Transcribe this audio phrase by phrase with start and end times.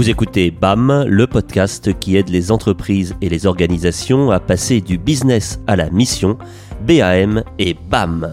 [0.00, 4.96] Vous écoutez BAM, le podcast qui aide les entreprises et les organisations à passer du
[4.96, 6.38] business à la mission,
[6.86, 8.32] BAM et BAM.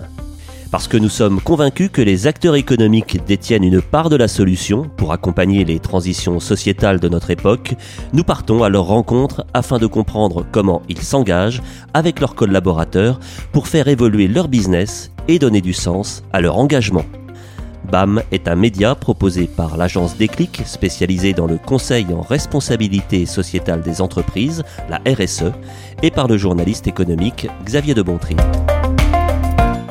[0.72, 4.84] Parce que nous sommes convaincus que les acteurs économiques détiennent une part de la solution
[4.96, 7.74] pour accompagner les transitions sociétales de notre époque,
[8.14, 11.62] nous partons à leur rencontre afin de comprendre comment ils s'engagent
[11.94, 13.20] avec leurs collaborateurs
[13.52, 17.04] pour faire évoluer leur business et donner du sens à leur engagement.
[17.92, 23.82] BAM est un média proposé par l'agence Déclic, spécialisée dans le conseil en responsabilité sociétale
[23.82, 25.52] des entreprises, la RSE,
[26.04, 28.36] et par le journaliste économique Xavier de Bontry.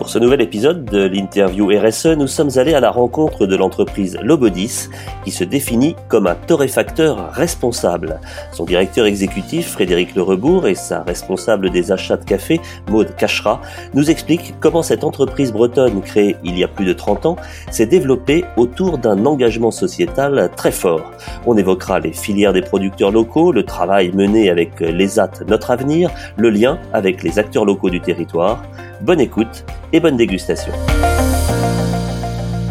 [0.06, 4.16] Pour ce nouvel épisode de l'interview RSE, nous sommes allés à la rencontre de l'entreprise
[4.22, 4.88] Lobodis,
[5.24, 8.20] qui se définit comme un torréfacteur responsable.
[8.52, 13.60] Son directeur exécutif, Frédéric Lerebourg, et sa responsable des achats de café, Maude Cachera,
[13.94, 17.36] nous expliquent comment cette entreprise bretonne, créée il y a plus de 30 ans,
[17.72, 21.10] s'est développée autour d'un engagement sociétal très fort.
[21.46, 26.50] On évoquera les filières des producteurs locaux, le travail mené avec l'ESAT Notre Avenir, le
[26.50, 28.62] lien avec les acteurs locaux du territoire,
[29.02, 30.72] Bonne écoute et bonne dégustation.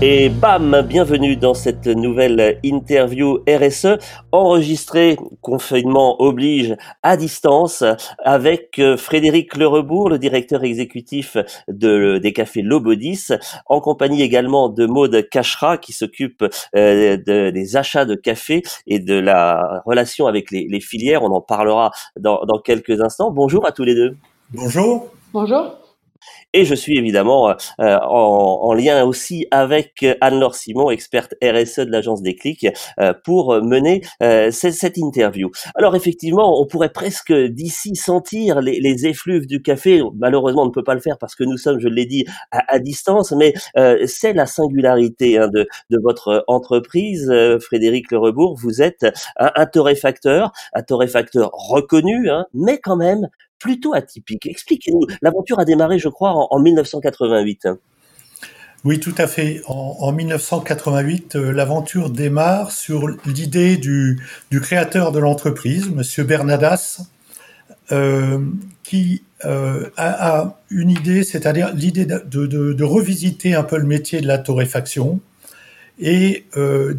[0.02, 3.98] Et bam, bienvenue dans cette nouvelle interview RSE
[4.32, 7.84] enregistrée, confinement oblige, à distance,
[8.20, 11.38] avec euh, Frédéric Lerebourg, le directeur exécutif
[11.70, 13.30] de, des cafés Lobodis,
[13.68, 16.44] en compagnie également de Maude Cachera, qui s'occupe
[16.76, 17.18] euh,
[17.52, 21.24] des achats de café et de la relation avec les, filières.
[21.24, 23.32] On en parlera dans, dans quelques instants.
[23.32, 24.18] Bonjour à tous les deux.
[24.52, 25.08] Bonjour.
[25.32, 25.85] Bonjour.
[26.56, 32.22] Et je suis évidemment euh, en, lien aussi avec Anne-Laure Simon, experte RSE de l'agence
[32.22, 32.68] Déclic,
[33.00, 35.52] euh, pour mener euh, cette, interview.
[35.76, 40.02] Alors effectivement, on pourrait presque d'ici sentir les, effluves du café.
[40.16, 42.80] Malheureusement, on ne peut pas le faire parce que nous sommes, je l'ai dit, à,
[42.80, 43.54] distance, mais
[44.06, 45.68] c'est la singularité hein, de,
[46.02, 47.30] votre entreprise,
[47.60, 48.58] Frédéric Lerebourg.
[48.58, 49.06] Vous êtes
[49.38, 53.28] un, torréfacteur, un torréfacteur reconnu, hein, mais quand même
[53.66, 54.46] plutôt atypique.
[54.46, 55.08] Expliquez-nous.
[55.24, 57.68] L'aventure a démarré, je crois, en, 1988.
[58.84, 59.64] Oui, tout à fait.
[59.66, 64.22] En, 1988, euh, l'aventure démarre sur l'idée du,
[64.62, 67.02] créateur de l'entreprise, Monsieur Bernadas,
[67.92, 68.38] euh,
[68.84, 74.38] qui euh, a, une idée, c'est-à-dire l'idée de, revisiter un peu le métier de la
[74.38, 75.20] torréfaction
[76.00, 76.46] et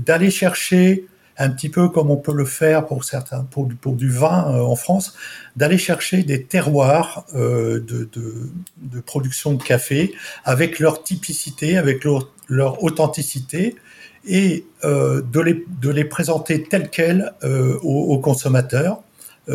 [0.05, 1.07] d'aller chercher
[1.39, 4.77] un petit peu comme on peut le faire pour certains, pour, du vin euh, en
[4.77, 5.15] France,
[5.57, 10.15] d'aller chercher des terroirs euh, de, production de café
[10.45, 13.77] avec leur typicité, avec leur, authenticité
[14.27, 17.33] et euh, de, les, présenter tels quels
[17.83, 19.03] aux, consommateurs.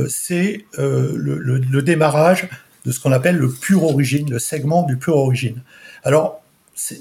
[0.07, 2.47] C'est le, le, le, démarrage
[2.85, 5.61] de ce qu'on appelle le pur origine, le segment du pur origine.
[6.03, 6.40] Alors,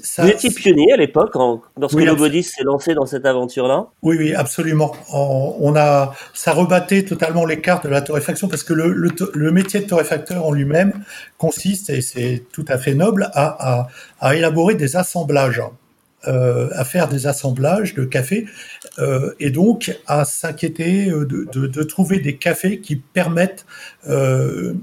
[0.03, 1.35] ça, Vous étiez pionnier à l'époque,
[1.77, 3.87] lorsque oui, Lobodis s'est lancé dans cette aventure-là?
[4.03, 4.95] Oui, oui, absolument.
[5.11, 9.79] On, a, ça rebattait totalement les cartes de la torréfaction parce que le, le, métier
[9.79, 10.93] de torréfacteur en lui-même
[11.37, 13.87] consiste, et c'est tout à fait noble, à, à,
[14.19, 15.61] à élaborer des assemblages.
[16.27, 18.45] Euh, à faire des assemblages de café
[18.99, 23.65] euh, et donc à s'inquiéter de, de, de, trouver des cafés qui permettent
[24.07, 24.75] euh,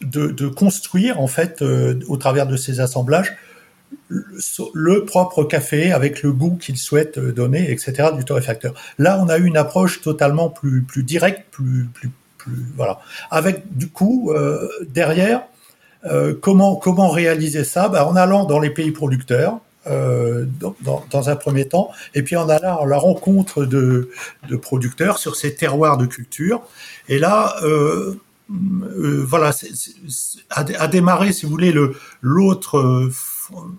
[0.00, 3.36] de, de, construire en fait euh, au travers de ces assemblages
[4.08, 8.10] le propre café avec le goût qu'il souhaite donner, etc.
[8.16, 8.74] du torréfacteur.
[8.98, 13.00] Là, on a eu une approche totalement plus plus directe, plus plus plus voilà.
[13.30, 15.42] Avec du coup euh, derrière,
[16.04, 17.88] euh, comment comment réaliser ça?
[17.88, 19.60] Ben, En allant dans les pays producteurs.
[19.88, 20.46] Euh,
[20.80, 24.10] dans, un premier temps, et puis en allant à la rencontre de,
[24.48, 26.60] de producteurs sur ces terroirs de culture.
[27.08, 28.16] Et là, euh,
[28.50, 29.68] euh, voilà, c
[30.50, 33.10] a, démarré, si vous voulez, le l'autre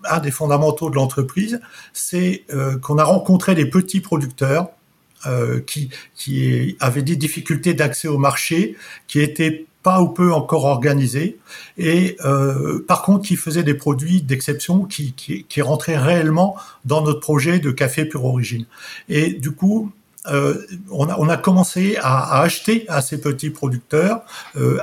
[0.08, 1.60] un des fondamentaux de l'entreprise,
[1.92, 4.68] c'est euh, qu'on a rencontré des petits producteurs
[5.26, 10.64] euh, qui, qui avaient des difficultés d'accès au marché, qui étaient pas ou peu encore
[10.64, 11.38] organisés,
[11.76, 17.20] et euh, par contre qui faisaient des produits d'exception qui, qui, rentraient réellement dans notre
[17.20, 18.66] projet de café pure origine.
[19.08, 19.92] Et du coup,
[20.26, 24.22] on, a, on, a, commencé à, acheter à ces petits producteurs,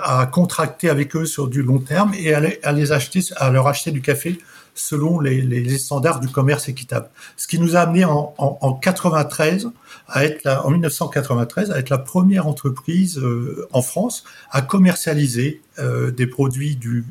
[0.01, 3.91] à contracter avec eux sur du long terme et à les acheter, à leur acheter
[3.91, 4.39] du café
[4.75, 7.09] selon les, standards du commerce équitable.
[7.37, 9.71] Ce qui nous a amené en, en, 93
[10.07, 16.11] à être en 1993 à être la première entreprise euh, en France à commercialiser euh,
[16.11, 17.05] des produits du,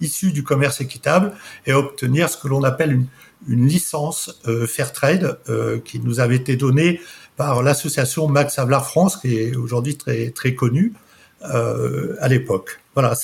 [0.00, 1.32] issus du commerce équitable
[1.66, 3.06] et à obtenir ce que l'on appelle une,
[3.48, 7.00] une licence euh, Fairtrade euh, qui nous avait été donnée
[7.36, 10.94] par l'association Max Havelaar France qui est aujourd'hui très très connue
[11.42, 12.80] à l'époque.
[12.94, 13.14] Voilà,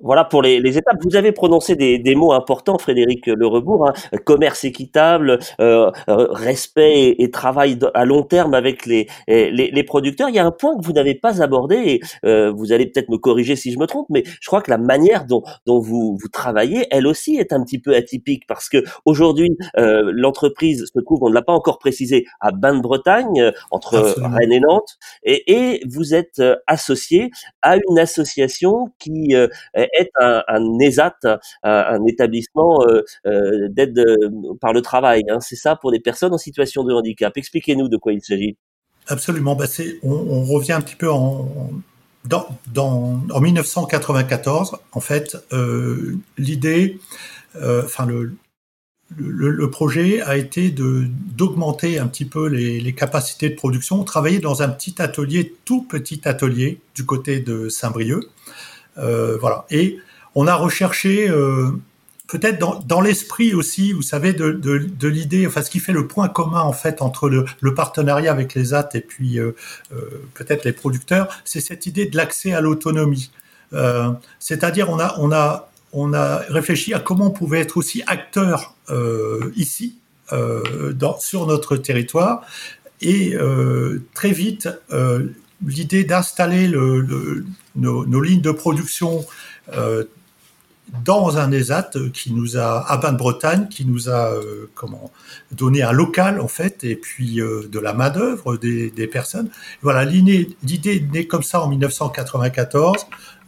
[0.00, 0.96] Voilà pour les, les, étapes.
[1.02, 4.18] Vous avez prononcé des, des mots importants, Frédéric Lerebourg, hein.
[4.24, 10.28] commerce équitable, euh, euh respect et, travail à long terme avec les, les, les, producteurs.
[10.28, 13.08] Il y a un point que vous n'avez pas abordé, et euh, vous allez peut-être
[13.08, 16.18] me corriger si je me trompe, mais je crois que la manière dont, dont vous,
[16.20, 21.00] vous travaillez, elle aussi est un petit peu atypique parce que aujourd'hui, euh, l'entreprise se
[21.00, 25.52] trouve, on ne l'a pas encore précisé, à Bain-de-Bretagne, euh, entre Rennes et Nantes, et,
[25.52, 27.30] et vous êtes associé
[27.62, 29.34] à une association qui
[29.92, 30.42] est un,
[30.80, 31.16] ESAT,
[31.62, 35.22] un, établissement euh, euh, d'aide euh, par le travail.
[35.30, 35.40] Hein.
[35.40, 37.36] C'est ça pour les personnes en situation de handicap.
[37.36, 38.56] Expliquez-nous de quoi il s'agit.
[39.08, 39.54] Absolument.
[39.54, 39.66] Bah
[40.02, 41.70] on, revient un petit peu en,
[42.26, 44.78] dans, dans, en 1994.
[44.92, 46.98] En fait, euh, l'idée,
[47.56, 47.82] euh,
[49.16, 54.00] le, projet a été d'augmenter un petit peu les, capacités de production.
[54.00, 58.24] On travaillait dans un petit atelier, tout petit atelier, du côté de Saint-Brieuc.
[58.98, 59.64] Euh, voilà.
[59.70, 59.98] Et
[60.34, 61.70] on a recherché euh,
[62.26, 66.60] peut-être dans, l'esprit aussi, vous savez, de, l'idée, enfin ce qui fait le point commun
[66.60, 69.52] en fait entre le, partenariat avec les AT et puis euh,
[70.34, 73.30] peut-être les producteurs, c'est cette idée de l'accès à l'autonomie.
[74.38, 78.76] C'est-à-dire on a on a on a réfléchi à comment on pouvait être aussi acteur
[79.56, 79.98] ici
[81.18, 82.46] sur notre territoire
[83.00, 83.36] et
[84.14, 84.68] très vite
[85.64, 87.44] l'idée d'installer le, le,
[87.76, 89.24] nos, lignes de production
[89.76, 90.04] euh,
[91.04, 95.10] dans un ESAT qui nous a à Bain-de-Bretagne, qui nous a euh, comment
[95.50, 99.50] donné un local en fait, et puis euh, de la main d'œuvre des, personnes.
[99.82, 100.56] Voilà, l'idée
[101.12, 103.06] née comme ça en 1994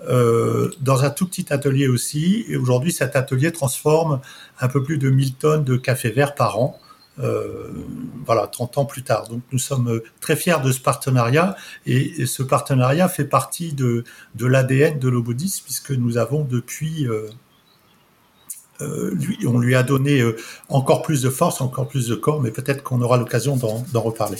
[0.08, 2.44] euh, dans un tout petit atelier aussi.
[2.48, 4.20] Et aujourd'hui, cet atelier transforme
[4.60, 6.78] un peu plus de 1000 tonnes de café vert par an.
[7.18, 7.72] Euh,
[8.26, 9.28] voilà, 30 ans plus tard.
[9.28, 14.04] Donc nous sommes très fiers de ce partenariat et, ce partenariat fait partie de,
[14.38, 17.28] l'ADN de l'Obodis puisque nous avons depuis euh,
[18.82, 19.16] euh,
[19.46, 20.36] on lui a donné euh,
[20.68, 24.38] encore plus de force, encore plus de corps, mais peut-être qu'on aura l'occasion d'en reparler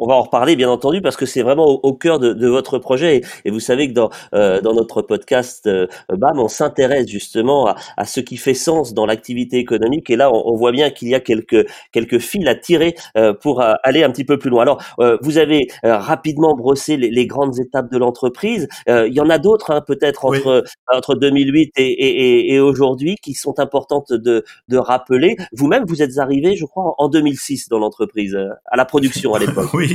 [0.00, 2.78] on va en reparler bien entendu parce que c'est vraiment au, cœur de, de, votre
[2.78, 7.68] projet et, vous savez que dans euh, dans notre podcast euh, BAM on s'intéresse justement
[7.68, 10.90] à, à, ce qui fait sens dans l'activité économique et là on, on voit bien
[10.90, 14.38] qu'il y a quelques quelques fils à tirer euh, pour euh, aller un petit peu
[14.38, 14.62] plus loin.
[14.62, 18.68] Alors euh, vous avez rapidement brossé les, les, grandes étapes de l'entreprise.
[18.86, 23.34] il y en a d'autres hein, peut-être entre entre 2008 et, et, et aujourd'hui qui
[23.34, 25.36] sont importantes de de rappeler.
[25.52, 28.36] Vous-même vous êtes arrivé je crois en 2006 dans l'entreprise
[28.66, 29.70] à la production à l'époque.
[29.74, 29.89] oui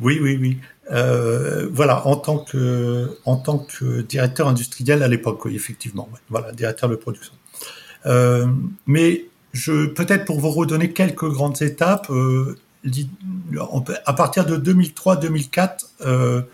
[0.00, 0.58] oui, oui, oui,
[0.92, 6.08] euh, voilà, en tant que en tant que directeur industriel à l'époque, effectivement.
[6.28, 7.32] Voilà, directeur de production.
[8.06, 8.46] Euh,
[8.86, 12.56] mais je peut-être pour vous redonner quelques grandes étapes, euh,
[14.04, 16.46] à partir de 2003-2004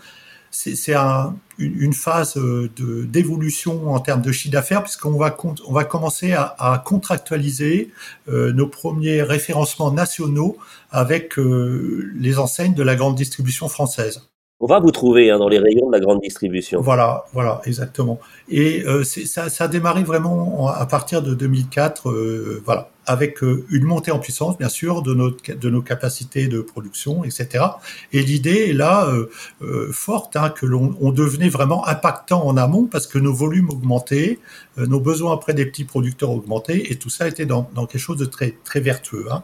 [0.53, 5.35] c'est un, une phase euh, d'évolution en termes de chiffre d'affaires puisqu'on va
[5.65, 7.91] on va commencer à, à contractualiser
[8.29, 10.57] euh, nos premiers référencements nationaux
[10.91, 14.29] avec euh, les enseignes de la grande distribution française.
[14.63, 16.79] On va vous trouver hein, dans les rayons de la grande distribution.
[16.79, 18.21] Voilà, voilà, exactement.
[18.47, 23.65] Et euh, ça, ça a démarré vraiment à partir de 2004, euh, voilà, avec euh,
[23.69, 27.65] une montée en puissance, bien sûr, de, notre, de nos capacités de production, etc.
[28.11, 29.29] Et l'idée est là euh,
[29.61, 33.69] euh, forte, hein, que l'on on devenait vraiment impactant en amont parce que nos volumes
[33.69, 34.39] augmentaient,
[34.77, 38.17] nos besoins auprès des petits producteurs augmentaient, et tout ça était dans, dans quelque chose
[38.17, 39.25] de très, très vertueux.
[39.31, 39.43] Hein.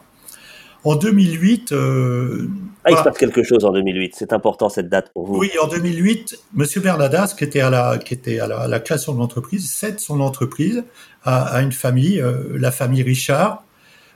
[0.84, 1.72] En 2008.
[1.72, 2.48] Euh,
[2.86, 4.16] ah, il se passe quelque chose en 2008.
[4.16, 5.38] C'est important cette date pour vous.
[5.38, 9.14] Oui, en 2008, Monsieur Bernadas, qui était à la, qui était à la, la création
[9.14, 10.84] de l'entreprise, cède son entreprise
[11.24, 13.64] à, à une famille, euh, la famille Richard,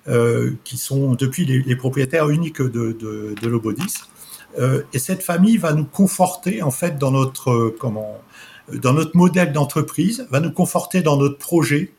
[0.07, 3.95] euh, qui sont depuis les, les propriétaires uniques de, de, de l'Obodis.
[4.59, 8.19] Euh, et cette famille va nous conforter en fait dans notre comment
[8.71, 11.91] dans notre modèle d'entreprise, va nous conforter dans notre projet.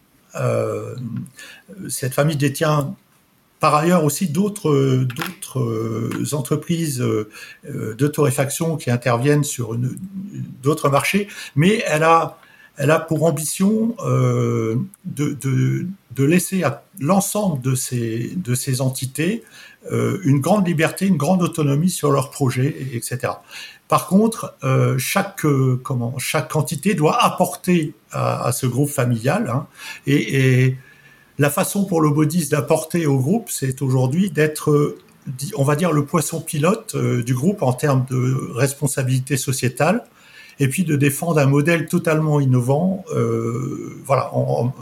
[1.88, 2.96] Cette famille détient
[3.60, 7.28] par ailleurs aussi d'autres d'autres euh, entreprises euh,
[7.64, 9.76] de torréfaction qui interviennent sur
[10.62, 12.36] d'autres marchés, mais elle a
[13.00, 15.86] pour ambition euh, de,
[16.18, 19.44] laisser à l'ensemble de ces, entités
[19.92, 23.34] euh, une grande liberté, une grande autonomie sur leurs projets, etc.
[23.88, 25.80] Par contre, euh, chaque, euh,
[26.54, 29.66] entité doit apporter à, ce groupe familial hein,
[30.06, 30.76] et
[31.38, 34.98] la façon pour le Bodis d'apporter au groupe, c'est aujourd'hui d'être, euh,
[35.56, 40.04] on va dire, le poisson pilote euh, du groupe en termes de responsabilité sociétale,
[40.60, 44.72] et puis de défendre un modèle totalement innovant, euh, voilà, en,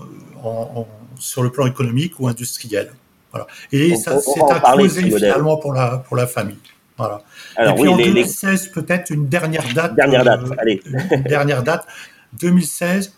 [0.42, 2.92] en, en, sur le plan économique ou industriel.
[3.30, 3.46] Voilà.
[3.72, 6.58] Et ça, c'est un creuset finalement pour la pour la famille.
[6.98, 7.22] Voilà.
[7.56, 9.94] Alors, et puis oui, en les, 2016, peut-être une dernière date.
[9.94, 10.82] Dernière date, euh, allez.
[10.84, 11.86] une dernière date.
[12.40, 13.12] 2016,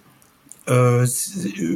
[0.71, 1.07] euh,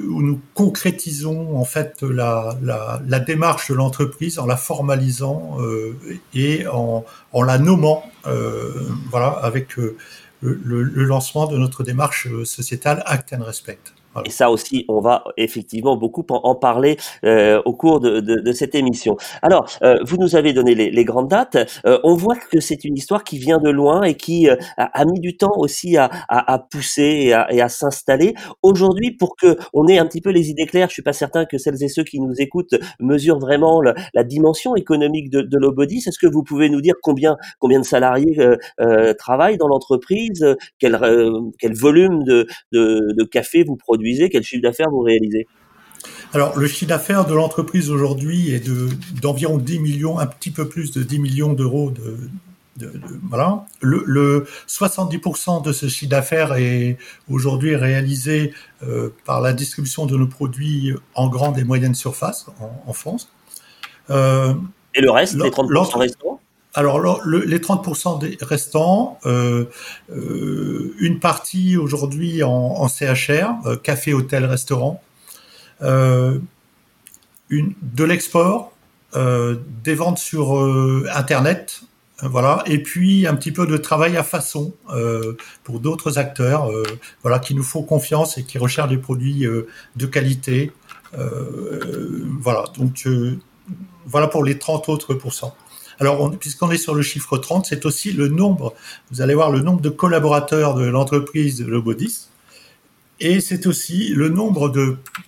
[0.09, 5.95] où nous concrétisons en fait la, la, la démarche de l'entreprise en la formalisant euh,
[6.33, 8.73] et en, en, la nommant, euh,
[9.11, 9.97] voilà, avec le,
[10.41, 13.79] le, lancement de notre démarche sociétale Act and Respect.
[14.25, 18.53] Et ça aussi, on va effectivement beaucoup en, parler euh, au cours de, de, de,
[18.53, 19.17] cette émission.
[19.43, 21.57] Alors, euh, vous nous avez donné les, les grandes dates.
[21.87, 25.01] Euh, on voit que c'est une histoire qui vient de loin et qui euh, a,
[25.01, 28.35] a, mis du temps aussi à, à, à pousser et à, à s'installer.
[28.63, 31.45] Aujourd'hui, pour que on ait un petit peu les idées claires, je suis pas certain
[31.45, 35.59] que celles et ceux qui nous écoutent mesurent vraiment le, la dimension économique de, de.
[35.79, 38.37] Est-ce que vous pouvez nous dire combien combien de salariés
[38.81, 40.45] euh, travaillent dans l'entreprise,
[40.79, 40.99] quel,
[41.59, 44.08] quel volume de, de, de café vous produisez?
[44.31, 45.47] Quel chiffre d'affaires vous réalisez?
[46.35, 48.89] Alors, le chiffre d'affaires de l'entreprise aujourd'hui est de,
[49.21, 52.19] d'environ 10 millions, un petit peu plus de 10 millions d'euros de,
[52.77, 52.93] de,
[53.29, 53.65] voilà.
[53.81, 56.99] Le, 70% de ce chiffre d'affaires est
[57.31, 62.47] aujourd'hui réalisé euh, par la distribution de nos produits en grande et moyenne surface
[62.87, 63.33] en, France.
[64.11, 64.55] Euh,
[64.95, 66.28] et le reste, les 30% restants?
[66.79, 69.65] Alors, les 30% des restants, euh,
[70.13, 75.03] euh, une partie aujourd'hui en, CHR, euh, café, hôtel, restaurant,
[75.81, 76.41] de
[78.05, 78.73] l'export,
[79.15, 80.55] des ventes sur
[81.13, 81.81] Internet,
[82.23, 84.73] voilà, et puis un petit peu de travail à façon
[85.65, 86.69] pour d'autres acteurs,
[87.23, 89.47] voilà, qui nous font confiance et qui recherchent des produits
[89.97, 90.73] de qualité.
[91.13, 93.09] voilà, donc
[94.07, 95.57] voilà pour les 30 autres pourcents.
[96.01, 98.75] Alors, puisqu'on est sur le chiffre 30, c'est aussi le nombre,
[99.11, 102.29] vous allez voir le nombre de collaborateurs de l'entreprise Lobodis,
[103.21, 104.73] et c'est aussi le nombre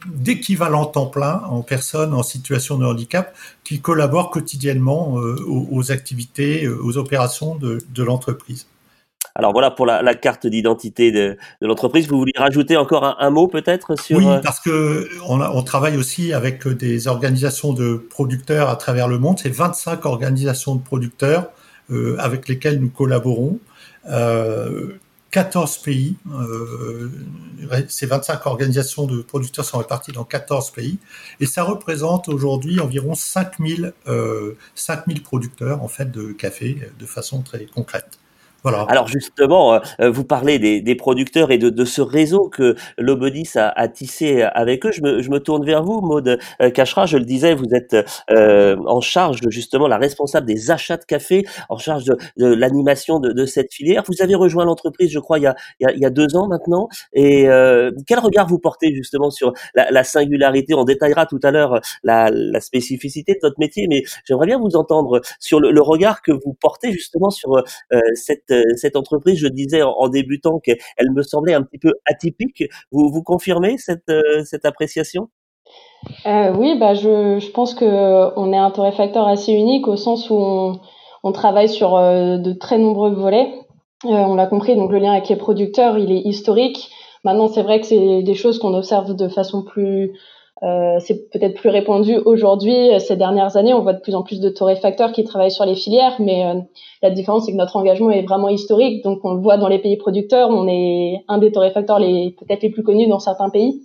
[0.06, 3.34] d'équivalents temps plein en personnes en situation de handicap
[3.64, 8.66] qui collaborent quotidiennement euh, aux, activités, euh, aux opérations de l'entreprise.
[9.34, 12.08] Alors voilà pour la, carte d'identité de, l'entreprise.
[12.08, 16.32] Vous voulez rajouter encore un, mot peut-être sur Oui, euh, parce que on, travaille aussi
[16.32, 19.38] avec des organisations de producteurs à travers le monde.
[19.38, 21.50] C'est 25 organisations de producteurs
[21.90, 23.58] euh, avec lesquelles nous collaborons.
[24.04, 26.16] 14 euh, pays.
[27.88, 30.98] ces 25 organisations de producteurs sont réparties dans 14 pays
[31.38, 33.92] et ça représente aujourd'hui environ 5000
[34.74, 38.18] 5000 producteurs en fait de café de façon très concrète.
[38.88, 42.76] Alors justement, euh, euh, vous parlez des, des, producteurs et de, de, ce réseau que
[42.98, 44.92] l'Obodis a, a, tissé avec eux.
[44.92, 46.38] Je me, je me tourne vers vous, Maude
[46.74, 47.06] Cachera.
[47.06, 47.96] Je le disais, vous êtes
[48.30, 53.18] euh, en charge justement la responsable des achats de café, en charge de, de l'animation
[53.18, 54.02] de, de, cette filière.
[54.06, 56.88] Vous avez rejoint l'entreprise, je crois, il y a, il y a, deux ans maintenant.
[57.12, 60.74] Et euh, quel regard vous portez justement sur la, la singularité?
[60.74, 64.76] On détaillera tout à l'heure la, la, spécificité de votre métier, mais j'aimerais bien vous
[64.76, 67.62] entendre sur le, le regard que vous portez justement sur euh,
[68.50, 72.64] cette euh, cette, entreprise, je disais en, débutant qu'elle me semblait un petit peu atypique.
[72.90, 75.28] Vous, vous confirmez cette, euh, cette appréciation?
[76.26, 80.34] Euh, Oui, bah je, je pense qu'on est un torréfacteur assez unique au sens où
[80.34, 80.80] on,
[81.22, 83.52] on travaille sur de très nombreux volets.
[84.04, 86.90] on l'a compris, donc le lien avec les producteurs, il est historique.
[87.22, 90.12] Maintenant, c'est vrai que c'est des choses qu'on observe de façon plus
[90.62, 92.94] euh, c'est peut-être plus répandu aujourd'hui.
[92.94, 95.64] Euh, ces dernières années, on voit de plus en plus de torréfacteurs qui travaillent sur
[95.64, 96.60] les filières, mais euh,
[97.02, 99.02] la différence, c'est que notre engagement est vraiment historique.
[99.02, 100.50] Donc, on le voit dans les pays producteurs.
[100.50, 103.82] On est un des torréfacteurs les peut-être les plus connus dans certains pays.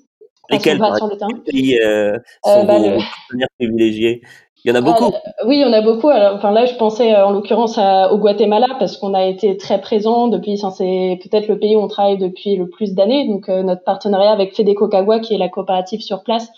[0.49, 1.29] Lesquels sur le terrain.
[1.45, 2.99] pays euh, sont bah, vos
[3.31, 3.45] le...
[3.57, 4.21] privilégiés?
[4.65, 5.05] Il y en a beaucoup.
[5.05, 6.09] Euh, oui, il y en a beaucoup.
[6.09, 9.79] Alors, enfin là, je pensais euh, en l'occurrence au Guatemala parce qu'on a été très
[9.79, 10.57] présent depuis.
[10.57, 13.27] C'est peut-être le pays où on travaille depuis le plus d'années.
[13.27, 16.49] Donc euh, notre partenariat avec Fedeco Cagua, qui est la coopérative sur place,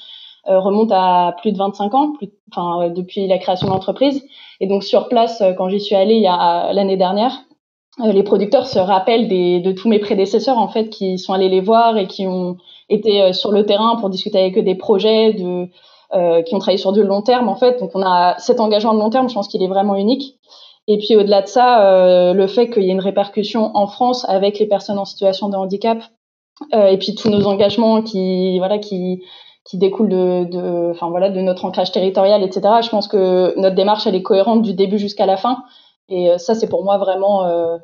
[0.46, 4.24] remonte à plus de 25 ans, plus, enfin depuis la création de l'entreprise.
[4.62, 7.34] Et donc sur place, quand j'y suis allée il y a l'année dernière,
[8.02, 11.60] les producteurs se rappellent des, de tous mes prédécesseurs en fait qui sont allés les
[11.60, 12.56] voir et qui ont
[12.88, 15.68] été sur le terrain pour discuter avec eux des projets de
[16.14, 17.82] euh, qui ont travaillé sur du long terme en fait.
[17.82, 20.36] Donc on a cet engagement de long terme, je pense qu'il est vraiment unique.
[20.88, 24.26] Et puis au-delà de ça, euh, le fait qu'il y ait une répercussion en France
[24.30, 25.98] avec les personnes en situation de handicap,
[26.74, 29.22] euh, et puis tous nos engagements qui voilà qui
[29.66, 32.62] qui découlent de, de, enfin voilà, de notre ancrage territorial, etc.
[32.84, 35.66] Je pense que notre démarche elle est cohérente du début jusqu'à la fin.
[36.08, 37.42] Et ça, c'est pour moi vraiment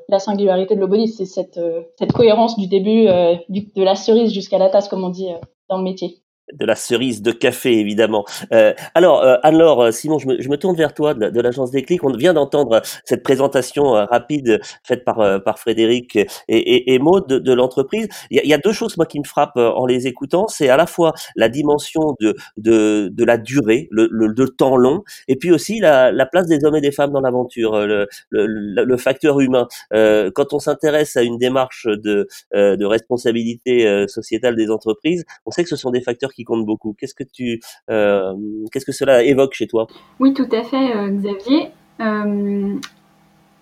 [0.08, 1.60] la singularité de l'Obodis, c'est cette,
[2.00, 3.10] cette cohérence du début,
[3.50, 5.28] du, de la cerise jusqu'à la tasse, comme on dit
[5.68, 6.23] dans le métier.
[6.52, 8.26] De la cerise de café, évidemment.
[8.52, 11.72] Euh, alors, euh, alors euh, Simon, je me, je me, tourne vers toi de, l'agence
[11.72, 12.04] Déclic.
[12.04, 17.28] On vient d'entendre cette présentation euh, rapide faite par, par Frédéric et, et, et Maud
[17.28, 18.08] de, de l'entreprise.
[18.30, 20.48] Il, il y, a, deux choses, moi, qui me frappent en les écoutant.
[20.48, 24.76] C'est à la fois la dimension de, de, de la durée, le, le, le, temps
[24.76, 28.08] long, et puis aussi la, la, place des hommes et des femmes dans l'aventure, le,
[28.30, 29.68] le, facteur humain.
[29.92, 35.70] quand on s'intéresse à une démarche de, de responsabilité sociétale des entreprises, on sait que
[35.70, 36.96] ce sont des facteurs qui compte beaucoup.
[36.98, 37.60] Qu'est-ce que tu,
[37.90, 38.34] euh,
[38.72, 39.88] qu'est-ce que cela évoque chez toi?
[40.20, 41.70] Oui, tout à fait, euh, Xavier.
[42.02, 42.76] Euh,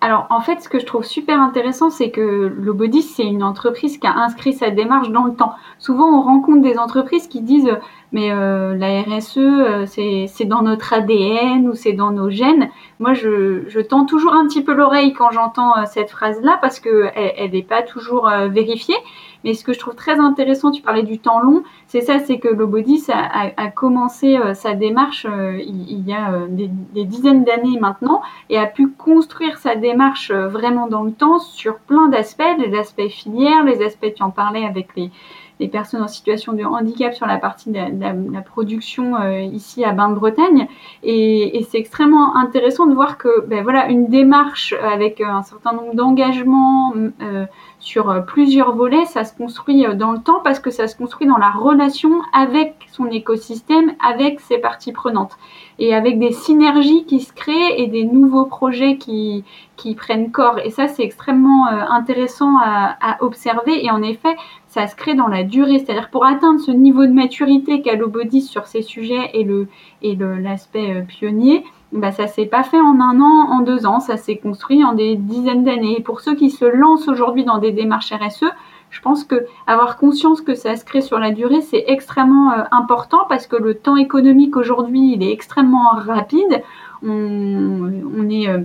[0.04, 2.22] alors, en fait, ce que je trouve super intéressant, c'est que
[2.58, 5.54] Lobodis, c'est une entreprise qui a inscrit sa démarche dans le temps.
[5.78, 7.78] Souvent, on rencontre des entreprises qui disent,
[8.12, 12.72] mais la RSE, c'est dans notre ADN ou c'est dans nos gènes.
[13.00, 17.51] Moi, je, tends toujours un petit peu l'oreille quand j'entends cette phrase-là parce que elle
[17.51, 18.98] n'est pas toujours vérifiée.
[19.43, 22.39] Mais ce que je trouve très intéressant, tu parlais du temps long, c'est ça, c'est
[22.39, 26.67] que Lobodis a, a, a commencé euh, sa démarche euh, il, y a euh, des,
[26.67, 31.79] des, dizaines d'années maintenant et a pu construire sa démarche vraiment dans le temps sur
[31.79, 35.12] plein d'aspects, les aspects filières, les aspects, tu en parlais avec les,
[35.62, 37.80] les personnes en situation de handicap sur la partie de
[38.34, 40.68] la, production ici à Bain-de-Bretagne.
[41.03, 45.74] Et, et c'est extrêmement intéressant de voir que ben voilà, une démarche avec un certain
[45.74, 47.46] nombre d'engagements euh,
[47.82, 50.96] sur euh, plusieurs volets, ça se construit euh, dans le temps parce que ça se
[50.96, 55.38] construit dans la relation avec son écosystème, avec ses parties prenantes
[55.80, 59.44] et avec des synergies qui se créent et des nouveaux projets qui,
[59.77, 60.60] qui prennent corps.
[60.63, 63.84] Et ça, c'est extrêmement euh, intéressant à, observer.
[63.84, 64.36] Et en effet,
[64.72, 65.80] ça se crée dans la durée.
[65.80, 69.68] C'est-à-dire pour atteindre ce niveau de maturité qu'a l'Obodis sur ces sujets et le
[70.01, 74.16] et l'aspect pionnier, bah, ça s'est pas fait en un an, en deux ans, ça
[74.16, 75.98] s'est construit en des dizaines d'années.
[76.00, 78.46] Et pour ceux qui se lancent aujourd'hui dans des démarches RSE,
[78.90, 82.63] je pense que avoir conscience que ça se crée sur la durée, c'est extrêmement euh,
[82.72, 86.62] important parce que le temps économique aujourd'hui, il est extrêmement rapide.
[87.04, 88.62] On, on est, euh,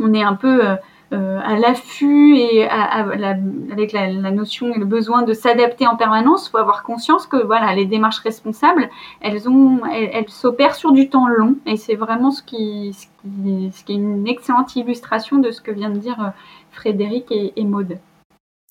[0.00, 0.76] on est un peu euh, euh,
[1.12, 6.58] à l'affût et avec la, notion et le besoin de s'adapter en permanence, il faut
[6.58, 8.88] avoir conscience que voilà, les démarches responsables,
[9.20, 13.92] elles ont, elles, s'opèrent sur du temps long, et c'est vraiment ce qui, ce qui,
[13.92, 16.30] est une excellente illustration de ce que vient de dire euh,
[16.70, 17.98] Frédéric et Maude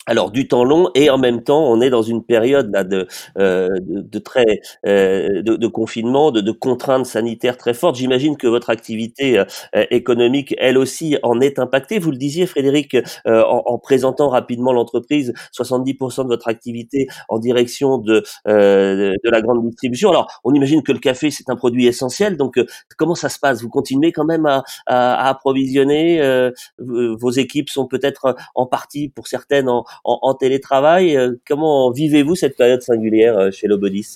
[0.06, 3.08] alors du temps long et en même temps on est dans une période là de
[3.38, 7.96] euh, de, de, très euh, de, de, confinement, de, de, contraintes sanitaires très fortes.
[7.96, 9.46] J'imagine que votre activité euh,
[9.92, 12.00] économique, elle aussi, en est impactée.
[12.00, 17.40] Vous le disiez, Frédéric, euh, en, en, présentant rapidement l'entreprise, 70% de votre activité en
[17.40, 20.10] direction de euh, de la grande distribution.
[20.10, 22.38] Alors on imagine que le café c'est un produit essentiel.
[22.38, 22.60] Donc
[22.98, 23.62] comment ça se passe?
[23.62, 29.28] Vous continuez quand même à, à, à approvisionner Vos équipes sont peut-être en partie pour
[29.28, 31.16] certaines en en, télétravail.
[31.16, 34.16] Euh, comment vivez-vous cette période singulière euh, chez Lobodis?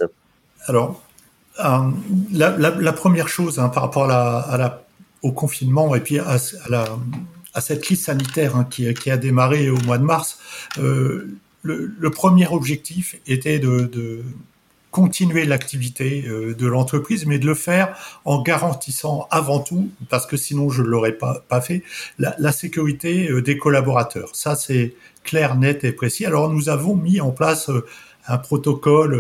[0.68, 1.02] Alors,
[1.64, 1.90] euh,
[2.32, 4.80] la, première chose hein, par rapport à
[5.22, 6.38] au confinement et puis à,
[7.62, 10.40] cette crise sanitaire hein, qui, a démarré au mois de mars,
[10.78, 14.24] le, premier objectif était de
[14.94, 20.38] continuer l'activité euh, de l'entreprise, mais de le faire en garantissant avant tout, parce que
[20.38, 21.82] sinon je ne l'aurais pas, pas fait,
[22.20, 24.30] la, la sécurité euh, des collaborateurs.
[24.34, 26.28] Ça, c'est clair, net et précis.
[26.28, 27.86] Alors nous avons mis en place euh,
[28.28, 29.14] un protocole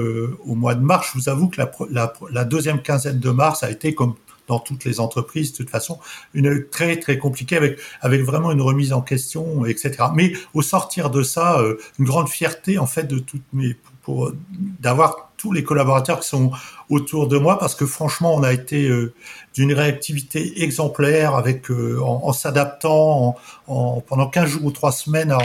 [0.46, 1.10] au mois de mars.
[1.12, 4.14] Je vous avoue que la, la, la, deuxième quinzaine de mars a été comme
[4.48, 6.00] dans toutes les entreprises, de toute façon,
[6.34, 10.06] une très très compliquée avec avec vraiment une remise en question, etc.
[10.16, 11.62] Mais au sortir de ça,
[12.00, 14.32] une grande fierté en fait de toutes mes pour
[14.80, 16.52] d'avoir tous les collaborateurs qui sont
[16.90, 19.14] autour de moi parce que franchement, on a été euh,
[19.54, 23.36] d'une réactivité exemplaire avec euh, en, s'adaptant
[23.68, 25.36] en, pendant 15 jours ou 3 semaines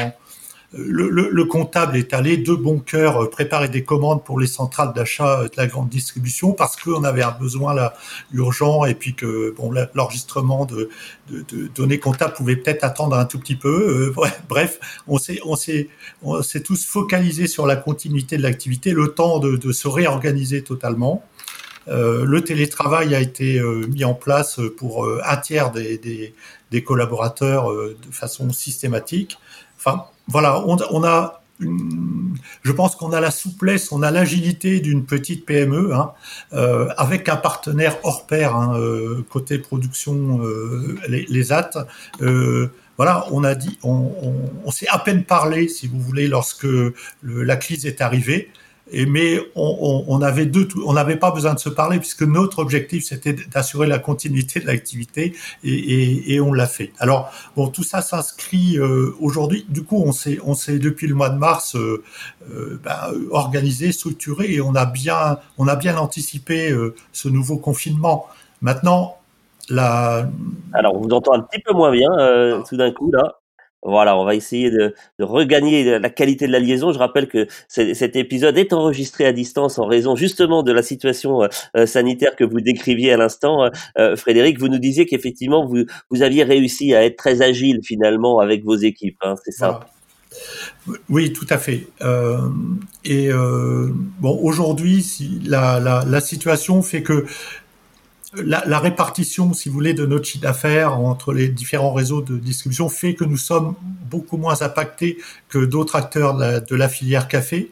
[0.72, 4.46] le, le, le, comptable est allé de bon cœur euh, préparer des commandes pour les
[4.46, 7.94] centrales d'achat de la grande distribution parce qu'on avait un besoin là
[8.32, 10.90] urgent et puis que bon l'enregistrement de,
[11.30, 14.12] de, de, données comptables pouvait peut-être attendre un tout petit peu.
[14.18, 15.88] Euh, bref, on s'est on s'est
[16.22, 20.62] on s'est tous focalisés sur la continuité de l'activité, le temps de, de, se réorganiser
[20.62, 21.24] totalement.
[21.88, 26.34] Euh, le télétravail a été euh, mis en place pour euh, un tiers des, des,
[26.70, 29.38] des collaborateurs de façon systématique.
[29.78, 35.44] Enfin, voilà, on, a je pense qu'on a la souplesse, on a l'agilité d'une petite
[35.44, 36.12] PME, hein,
[36.52, 41.86] euh, avec un partenaire hors pair hein, euh, côté production, euh, les, AT.
[42.96, 44.10] Voilà, on a dit, on,
[44.64, 46.66] on, s'est à peine parlé, si vous voulez, lorsque
[47.22, 48.50] la crise est arrivée.
[48.90, 52.58] Et mais on, on, avait deux, on n'avait pas besoin de se parler puisque notre
[52.58, 56.92] objectif c'était d'assurer la continuité de l'activité et, et, et, on l'a fait.
[56.98, 59.66] Alors bon, tout ça s'inscrit euh, aujourd'hui.
[59.68, 62.02] Du coup, on s'est, on s'est depuis le mois de mars euh,
[62.50, 67.58] euh ben, organisé, structuré et on a bien, on a bien anticipé euh, ce nouveau
[67.58, 68.26] confinement.
[68.60, 69.18] Maintenant,
[69.68, 70.28] la...
[70.72, 73.37] Alors, on vous entend un petit peu moins bien euh, tout d'un coup là.
[73.82, 76.92] Voilà, on va essayer de, regagner la qualité de la liaison.
[76.92, 81.42] Je rappelle que cet épisode est enregistré à distance en raison justement de la situation
[81.42, 83.70] euh, euh, sanitaire que vous décriviez à l'instant.
[83.98, 88.40] Euh, Frédéric, vous nous disiez qu'effectivement vous, vous aviez réussi à être très agile finalement
[88.40, 89.18] avec vos équipes.
[89.22, 89.80] Hein, c'est ça?
[91.08, 91.86] Oui, tout à fait.
[93.04, 97.24] Et bon, aujourd'hui, si la, la situation fait que
[98.34, 102.88] la, répartition, si vous voulez, de notre chiffre d'affaires entre les différents réseaux de distribution
[102.88, 103.74] fait que nous sommes
[104.10, 107.70] beaucoup moins impactés que d'autres acteurs de la, filière café.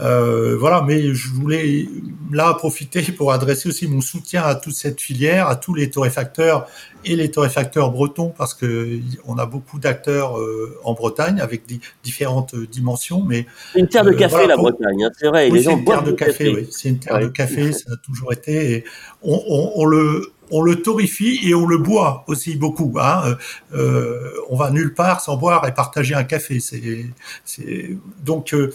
[0.00, 1.88] Euh, voilà, mais je voulais
[2.32, 6.66] là profiter pour adresser aussi mon soutien à toute cette filière, à tous les torréfacteurs
[7.04, 11.62] et les torréfacteurs bretons, parce que on a beaucoup d'acteurs euh, en Bretagne avec
[12.02, 13.22] différentes dimensions.
[13.22, 15.50] Mais c'est une terre de euh, café voilà, la Bretagne, hein, c'est vrai.
[15.50, 18.72] Oui, c'est une terre de café, c'est une terre de café, ça a toujours été.
[18.72, 18.84] Et
[19.22, 22.94] on, on, on le on le torrifie et on le boit aussi beaucoup.
[23.00, 23.36] Hein.
[23.74, 26.58] Euh, on va nulle part sans boire et partager un café.
[26.60, 28.72] C'est donc euh,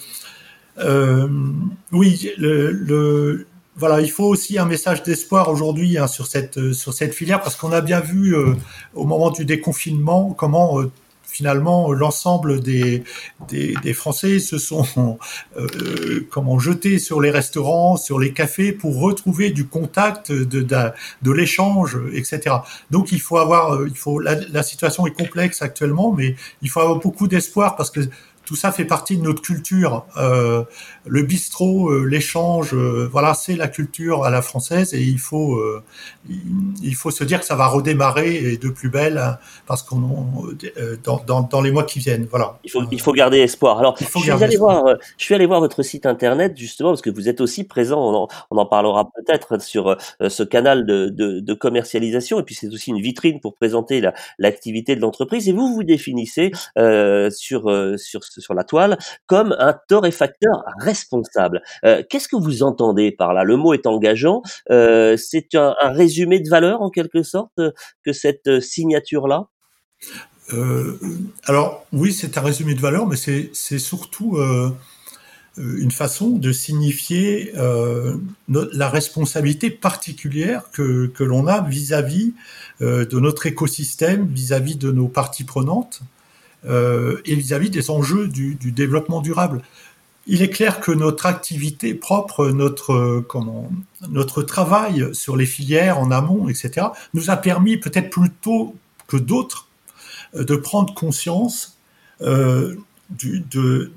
[0.80, 1.28] euh,
[1.92, 3.48] oui, le, le,
[3.80, 7.56] voilà, il faut aussi un message d'espoir aujourd'hui hein, sur cette sur cette filière parce
[7.56, 8.54] qu'on a bien vu euh,
[8.94, 10.92] au moment du déconfinement comment euh,
[11.24, 13.04] finalement l'ensemble des,
[13.48, 15.18] des, des, Français se sont
[15.58, 20.92] euh, comment jetés sur les restaurants, sur les cafés pour retrouver du contact, de, de,
[21.22, 22.58] de l'échange, etc.
[22.92, 26.80] Donc il faut avoir, il faut la, la, situation est complexe actuellement, mais il faut
[26.82, 28.02] avoir beaucoup d'espoir parce que
[28.50, 30.08] tout ça fait partie de notre culture.
[31.06, 35.56] Le bistrot, euh, l'échange, euh, voilà, c'est la culture à la française et il faut,
[35.56, 35.82] euh,
[36.28, 40.00] il faut se dire que ça va redémarrer et de plus belle hein, parce qu'on
[41.04, 42.28] dans, dans, dans, les mois qui viennent.
[42.30, 42.60] Voilà.
[42.64, 43.80] Il faut, il faut garder espoir.
[43.80, 44.84] Alors, je suis, allé espoir.
[44.84, 48.00] voir, je suis allé voir votre site internet justement parce que vous êtes aussi présent.
[48.00, 49.96] On en, on en parlera peut-être sur
[50.28, 54.02] ce canal de, de, de, commercialisation et puis c'est aussi une vitrine pour présenter
[54.38, 55.48] l'activité de l'entreprise.
[55.48, 56.52] Et vous vous définissez
[57.32, 61.62] sur sur sur la toile comme un torréfacteur responsable.
[61.86, 63.44] Euh, Qu'est-ce que vous entendez par là?
[63.44, 64.42] Le mot est engageant.
[64.72, 67.62] Euh, c'est un, résumé de valeur en quelque sorte
[68.04, 69.48] que cette signature-là?
[70.54, 70.98] Euh,
[71.46, 74.40] Alors oui, c'est un résumé de valeur, mais c'est surtout
[75.58, 77.54] une façon de signifier
[78.48, 82.34] la responsabilité particulière que, l'on a vis-à-vis
[82.82, 86.02] -vis, de notre écosystème, vis-à-vis -vis de nos parties prenantes
[86.66, 89.62] et vis-à-vis -vis des enjeux du, développement durable.
[90.32, 93.26] Il est clair que notre activité propre, notre
[94.10, 98.76] notre travail sur les filières en amont, etc., nous a permis peut-être plus tôt
[99.08, 99.68] que d'autres
[100.36, 101.80] de prendre conscience
[102.22, 102.76] euh,
[103.10, 103.92] de,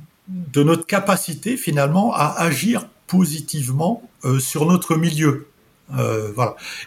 [0.57, 5.49] notre capacité finalement à agir positivement euh, sur notre milieu.
[5.99, 6.33] Euh.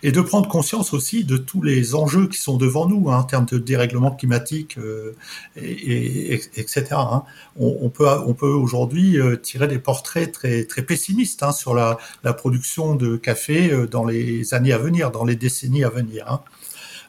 [0.04, 3.24] Et de prendre conscience aussi de tous les enjeux qui sont devant nous hein, en
[3.24, 5.16] termes de dérèglement climatique, euh,
[5.56, 6.86] et, et, etc.
[6.92, 7.24] Hein.
[7.58, 11.98] On, peut, aujourd'hui euh, tirer des portraits très, pessimistes hein, sur la,
[12.34, 16.40] production de café dans les années à venir, dans les décennies à venir.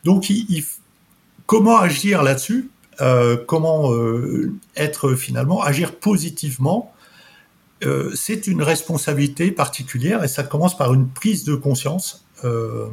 [0.04, 0.30] Donc,
[1.46, 2.70] comment agir là-dessus?
[3.46, 3.92] Comment
[4.76, 6.94] être finalement agir positivement
[7.84, 12.86] euh, c'est une responsabilité particulière et ça commence par une prise de conscience euh,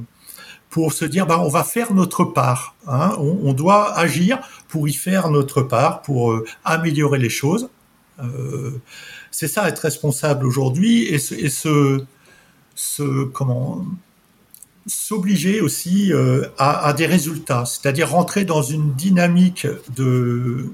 [0.70, 2.76] pour se dire bah, on va faire notre part.
[2.88, 7.70] Hein, on, on, doit agir pour y faire notre part, pour euh, améliorer les choses.
[8.20, 8.72] Euh,
[9.32, 12.04] c'est ça être responsable aujourd'hui et, ce, et ce,
[12.76, 13.86] ce comment
[14.86, 20.70] s'obliger aussi euh, à, des résultats, c'est-à-dire rentrer dans une dynamique de,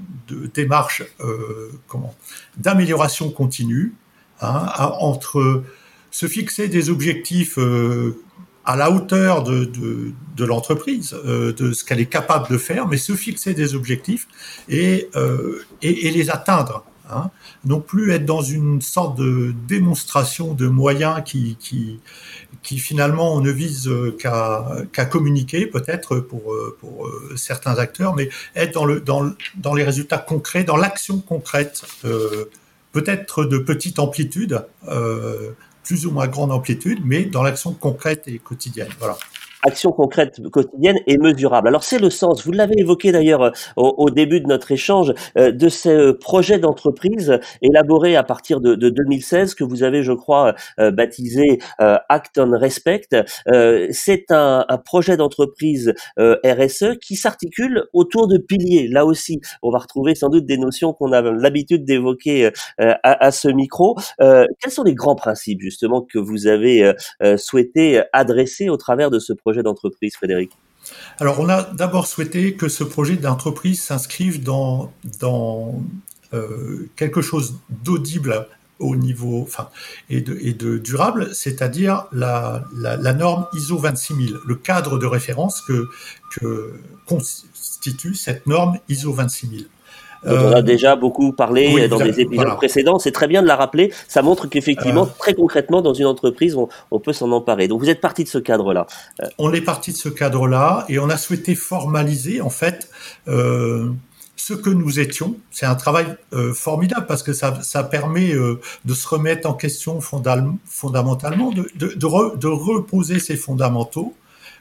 [0.54, 1.70] démarche euh,
[2.56, 3.94] d'amélioration continue
[4.40, 5.62] hein, entre
[6.10, 8.20] se fixer des objectifs euh,
[8.64, 13.54] à la hauteur de, l'entreprise, de ce qu'elle est capable de faire, mais se fixer
[13.54, 14.28] des objectifs
[14.68, 15.08] et
[15.82, 16.84] les atteindre.
[17.12, 17.30] Hein.
[17.64, 21.56] Non plus être dans une sorte de démonstration de moyens qui,
[22.62, 29.00] finalement ne vise qu'à qu'à communiquer peut-être pour, pour certains acteurs, mais être dans, le,
[29.00, 32.46] dans, dans les résultats concrets, dans l'action concrète, euh,
[32.92, 35.50] peut-être de petite amplitude, euh,
[35.84, 38.88] plus ou moins grande amplitude, mais dans l'action concrète et quotidienne.
[38.98, 39.16] Voilà.
[39.62, 41.68] Action concrète quotidienne et mesurable.
[41.68, 46.12] Alors c'est le sens, vous l'avez évoqué d'ailleurs au, début de notre échange, de ce
[46.12, 52.38] projet d'entreprise élaboré à partir de, de, 2016 que vous avez, je crois, baptisé Act
[52.38, 53.08] on Respect.
[53.90, 58.88] c'est un, un, projet d'entreprise RSE qui s'articule autour de piliers.
[58.88, 63.30] Là aussi, on va retrouver sans doute des notions qu'on a l'habitude d'évoquer à, à,
[63.30, 63.96] ce micro.
[64.18, 66.92] quels sont les grands principes justement que vous avez
[67.36, 70.52] souhaité adresser au travers de ce projet d'entreprise, Frédéric?
[71.18, 75.82] Alors, on a d'abord souhaité que ce projet d'entreprise s'inscrive dans, dans
[76.32, 78.46] euh, quelque chose d'audible
[78.78, 79.68] au niveau, enfin,
[80.08, 85.04] et de, et de durable, c'est-à-dire la, la, la, norme ISO 26000, le cadre de
[85.04, 85.86] référence que,
[86.32, 86.72] que
[87.06, 89.68] constitue cette norme ISO 26000
[90.24, 92.98] on a euh, déjà beaucoup parlé dans des épisodes précédents.
[92.98, 93.92] C'est très bien de la rappeler.
[94.08, 95.18] Ça montre qu'effectivement, euh.
[95.18, 96.56] très concrètement, dans une entreprise,
[96.90, 97.68] on, peut s'en emparer.
[97.68, 98.86] Donc, vous êtes parti de ce cadre-là.
[99.22, 99.26] Euh.
[99.38, 102.90] On est parti de ce cadre-là et on a souhaité formaliser, en fait,
[103.26, 105.36] ce que nous étions.
[105.50, 106.06] C'est un travail
[106.54, 112.46] formidable parce que ça, ça permet de se remettre en question fondamentalement, de, de, de
[112.48, 114.14] reposer ses fondamentaux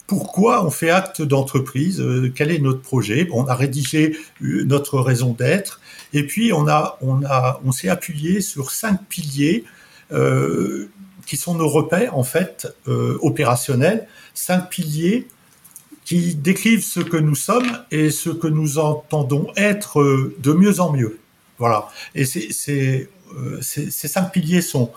[0.10, 3.30] pourquoi on fait acte d'entreprise, euh, quel est notre projet?
[3.32, 5.82] on a rédigé euh, notre raison d'être,
[6.14, 9.66] et puis on s'est appuyé sur cinq piliers
[10.12, 10.90] euh,
[11.28, 12.68] qui sont nos repères en fait
[13.22, 15.28] opérationnels, cinq piliers
[16.04, 20.04] qui décrivent ce que nous sommes et ce que nous entendons être
[20.40, 21.20] de mieux en mieux.
[21.60, 21.88] Voilà.
[22.16, 23.10] Et ces
[23.62, 24.92] cinq piliers sont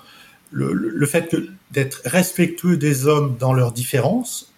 [0.53, 1.37] le fait
[1.71, 4.52] d'être respectueux des hommes dans leurs différences,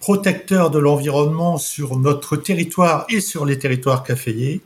[0.00, 4.62] protecteur de l'environnement sur notre territoire et sur les territoires caféiers,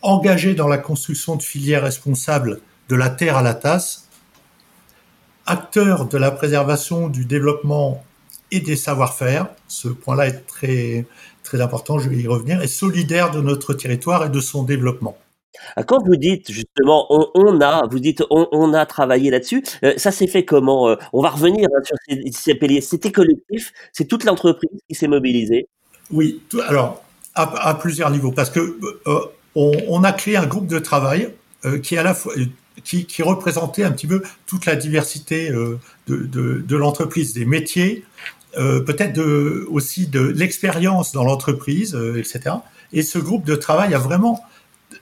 [0.00, 4.08] engagé dans la construction de filières responsables de la terre à la tasse,
[5.44, 8.04] acteur de la préservation du développement
[8.52, 11.04] et des savoir-faire, ce point-là est très,
[11.42, 15.18] très important, je vais y revenir, et solidaire de notre territoire et de son développement.
[15.76, 20.10] Ah, quand vous dites justement on, a, vous dites on, a travaillé là-dessus, euh, ça
[20.10, 20.96] s'est fait comment euh?
[21.12, 21.96] On va revenir hein, sur
[22.32, 22.80] ces, piliers.
[22.80, 25.68] C'était collectif, c'est toute l'entreprise qui s'est mobilisée.
[26.10, 27.02] Oui, alors
[27.34, 29.20] à, plusieurs niveaux, parce que euh,
[29.54, 31.30] on, a créé un groupe de travail
[31.82, 32.34] qui à la fois
[32.84, 35.50] qui, représentait un petit peu toute la diversité
[36.08, 38.04] de, l'entreprise, des métiers,
[38.54, 42.56] peut-être de, aussi de l'expérience dans l'entreprise, etc.
[42.92, 44.42] Et ce groupe de travail a vraiment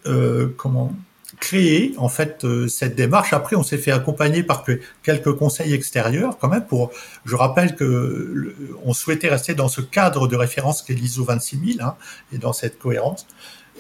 [0.07, 0.93] euh, comment
[1.41, 3.33] créer en fait euh, cette démarche.
[3.33, 4.65] Après, on s'est fait accompagner par
[5.03, 6.67] quelques conseils extérieurs quand même.
[6.67, 6.91] Pour,
[7.25, 11.95] je rappelle que on souhaitait rester dans ce cadre de référence qu'est l'ISO 26000 hein,
[12.33, 13.27] et dans cette cohérence.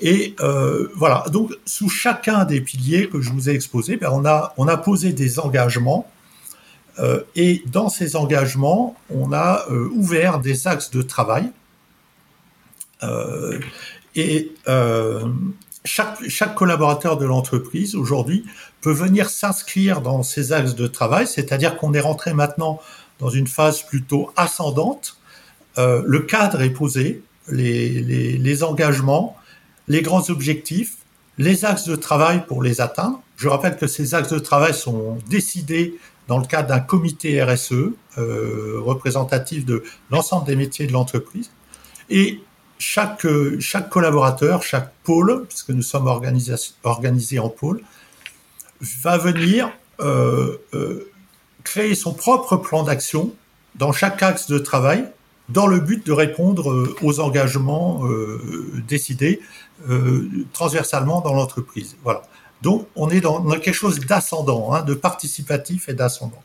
[0.00, 1.24] Et euh, voilà.
[1.32, 4.76] Donc, sous chacun des piliers que je vous ai exposés, ben, on a on a
[4.76, 6.10] posé des engagements.
[7.36, 11.52] Et dans ces engagements, on a ouvert des axes de travail.
[14.16, 14.52] Et
[15.84, 18.44] chaque, collaborateur de l'entreprise aujourd'hui
[18.80, 22.80] peut venir s'inscrire dans ces axes de travail, c'est-à-dire qu'on est rentré maintenant
[23.18, 25.16] dans une phase plutôt ascendante.
[25.78, 29.36] Euh, le cadre est posé, les, engagements,
[29.86, 30.96] les grands objectifs,
[31.38, 33.22] les axes de travail pour les atteindre.
[33.36, 37.72] Je rappelle que ces axes de travail sont décidés dans le cadre d'un comité RSE
[38.18, 41.50] euh, représentatif de l'ensemble des métiers de l'entreprise.
[42.10, 42.40] Et
[42.78, 43.26] chaque,
[43.60, 47.82] chaque collaborateur, chaque pôle, puisque nous sommes organisés, en pôle,
[49.02, 51.10] va venir euh, euh,
[51.64, 53.34] créer son propre plan d'action
[53.74, 55.04] dans chaque axe de travail
[55.48, 58.02] dans le but de répondre euh, aux engagements
[58.86, 59.40] décidés
[60.52, 61.96] transversalement dans l'entreprise.
[62.02, 62.22] Voilà.
[62.62, 66.42] Donc, on est dans, quelque chose d'ascendant, hein, de participatif et d'ascendant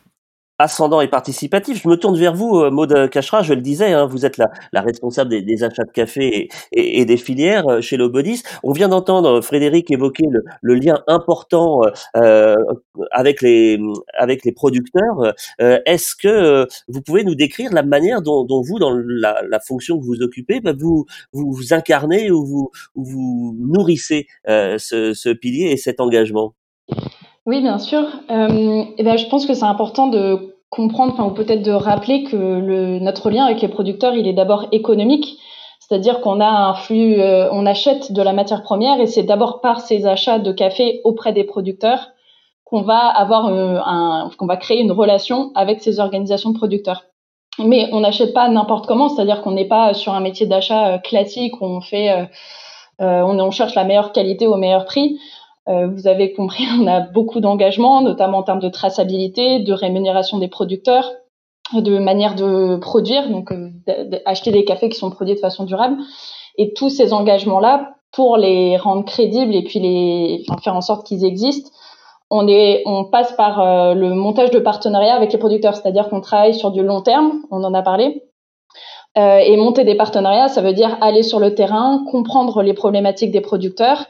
[0.59, 1.81] ascendant et participatif.
[1.81, 4.81] Je me tourne vers vous, euh, Maud Cachera, je le disais, hein, vous êtes la,
[4.81, 8.43] responsable des, achats de café et, des filières euh, chez Lobodis.
[8.63, 10.25] On vient d'entendre Frédéric évoquer
[10.61, 11.81] le, lien important
[12.17, 12.55] euh,
[13.11, 13.79] avec, les,
[14.17, 15.33] avec les producteurs.
[15.61, 19.59] Euh, Est-ce que vous pouvez nous décrire la manière dont, dont vous, dans la, la,
[19.59, 25.29] fonction que vous occupez, bah, vous, vous, vous incarnez ou vous, vous nourrissez ce, ce
[25.29, 26.53] pilier et cet engagement?
[27.45, 28.05] Oui, bien sûr.
[28.31, 32.23] Euh, et ben, je pense que c'est important de comprendre, enfin, ou peut-être de rappeler
[32.23, 35.37] que le, notre lien avec les producteurs, il est d'abord économique.
[35.79, 39.59] C'est-à-dire qu'on a un flux, euh, on achète de la matière première et c'est d'abord
[39.59, 42.11] par ces achats de café auprès des producteurs
[42.63, 47.03] qu'on va avoir euh, un, qu'on va créer une relation avec ces organisations de producteurs.
[47.59, 51.61] Mais on n'achète pas n'importe comment, c'est-à-dire qu'on n'est pas sur un métier d'achat classique
[51.61, 52.27] où on fait,
[52.97, 55.19] on, on cherche la meilleure qualité au meilleur prix.
[55.69, 60.37] Euh, vous avez compris, on a beaucoup d'engagements, notamment en termes de traçabilité, de rémunération
[60.37, 61.11] des producteurs,
[61.73, 63.53] de manière de produire, donc
[64.25, 65.97] acheter des cafés qui sont produits de façon durable.
[66.57, 71.07] Et tous ces engagements-là, pour les rendre crédibles et puis les enfin, faire en sorte
[71.07, 71.71] qu'ils existent,
[72.29, 76.53] on, est, on passe par le montage de partenariats avec les producteurs, c'est-à-dire qu'on travaille
[76.53, 78.23] sur du long terme, on en a parlé,
[79.15, 83.31] euh, et monter des partenariats, ça veut dire aller sur le terrain, comprendre les problématiques
[83.31, 84.05] des producteurs,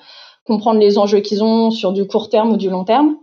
[0.45, 3.15] comprendre les enjeux qu'ils ont sur du court terme ou du long terme.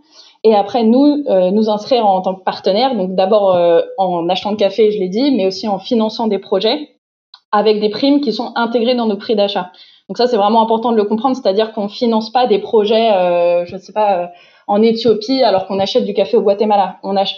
[0.43, 4.51] Et après, nous, euh, nous inscrire en tant que partenaire, donc d'abord euh, en achetant
[4.51, 6.89] de café, je l'ai dit, mais aussi en finançant des projets
[7.51, 9.71] avec des primes qui sont intégrées dans nos prix d'achat.
[10.07, 13.65] Donc ça, c'est vraiment important de le comprendre, c'est-à-dire qu'on finance pas des projets, euh,
[13.65, 14.31] je ne sais pas,
[14.67, 16.97] en Éthiopie alors qu'on achète du café au Guatemala.
[17.03, 17.37] On, achète,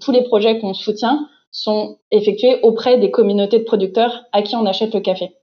[0.00, 4.66] tous les projets qu'on soutient sont effectués auprès des communautés de producteurs à qui on
[4.66, 5.37] achète le café.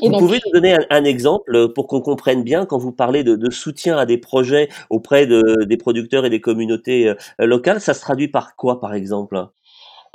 [0.00, 3.96] Vous pouvez nous donner un, exemple pour qu'on comprenne bien quand vous parlez de, soutien
[3.96, 8.28] à des projets auprès de, des producteurs et des communautés euh, locales, ça se traduit
[8.28, 9.36] par quoi par exemple?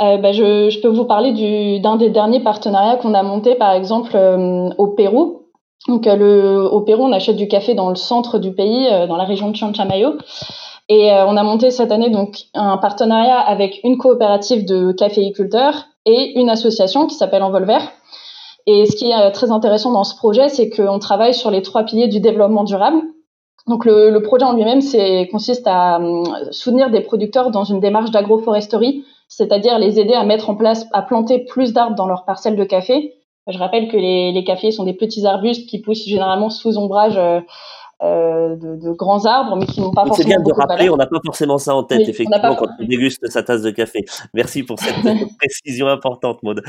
[0.02, 3.74] Euh, bah, je, je, peux vous parler d'un des derniers partenariats qu'on a monté par
[3.74, 5.48] exemple euh, au Pérou.
[5.88, 9.24] Donc le, au Pérou, on achète du café dans le centre du pays, dans la
[9.24, 10.14] région de Chanchamayo.
[10.92, 15.86] Et euh, on a monté cette année donc un partenariat avec une coopérative de caféiculteurs
[16.06, 17.80] et une association qui s'appelle Envolver.
[18.68, 21.62] Et ce qui est euh, très intéressant dans ce projet, c'est qu'on travaille sur les
[21.62, 23.02] trois piliers du développement durable.
[23.68, 24.82] Donc le, projet en lui-même
[25.32, 30.50] consiste à euh, soutenir des producteurs dans une démarche d'agroforesterie, c'est-à-dire les aider à mettre
[30.50, 33.14] en place, à planter plus d'arbres dans leurs parcelles de café.
[33.48, 37.20] Je rappelle que les, les cafés sont des petits arbustes qui poussent généralement sous ombrage
[38.04, 40.28] euh, de, de, grands arbres, mais qui n'ont pas forcément.
[40.28, 43.30] C'est bien de rappeler, on n'a pas forcément ça en tête, effectivement, quand on déguste
[43.30, 44.06] sa tasse de café.
[44.34, 44.96] Merci pour cette
[45.38, 46.64] précision importante, Maud.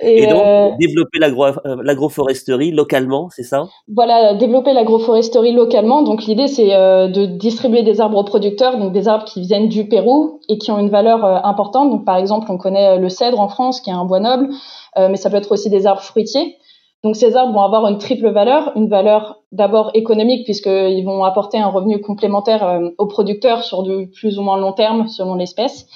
[0.00, 0.70] Et, donc, euh...
[0.78, 3.64] développer euh, l'agroforesterie localement, c'est ça?
[3.88, 6.02] Voilà, développer l'agroforesterie localement.
[6.02, 9.88] Donc, l'idée, c'est de distribuer des arbres aux producteurs, donc des arbres qui viennent du
[9.88, 11.90] Pérou et qui ont une valeur importante.
[11.90, 14.50] Donc, par exemple, on connaît le cèdre en France, qui est un bois noble,
[14.98, 16.58] mais ça peut être aussi des arbres fruitiers.
[17.06, 21.56] Donc ces arbres vont avoir une triple valeur, une valeur d'abord économique puisqu'ils vont apporter
[21.56, 25.86] un revenu complémentaire euh, aux producteurs sur du plus ou moins long terme selon l'espèce.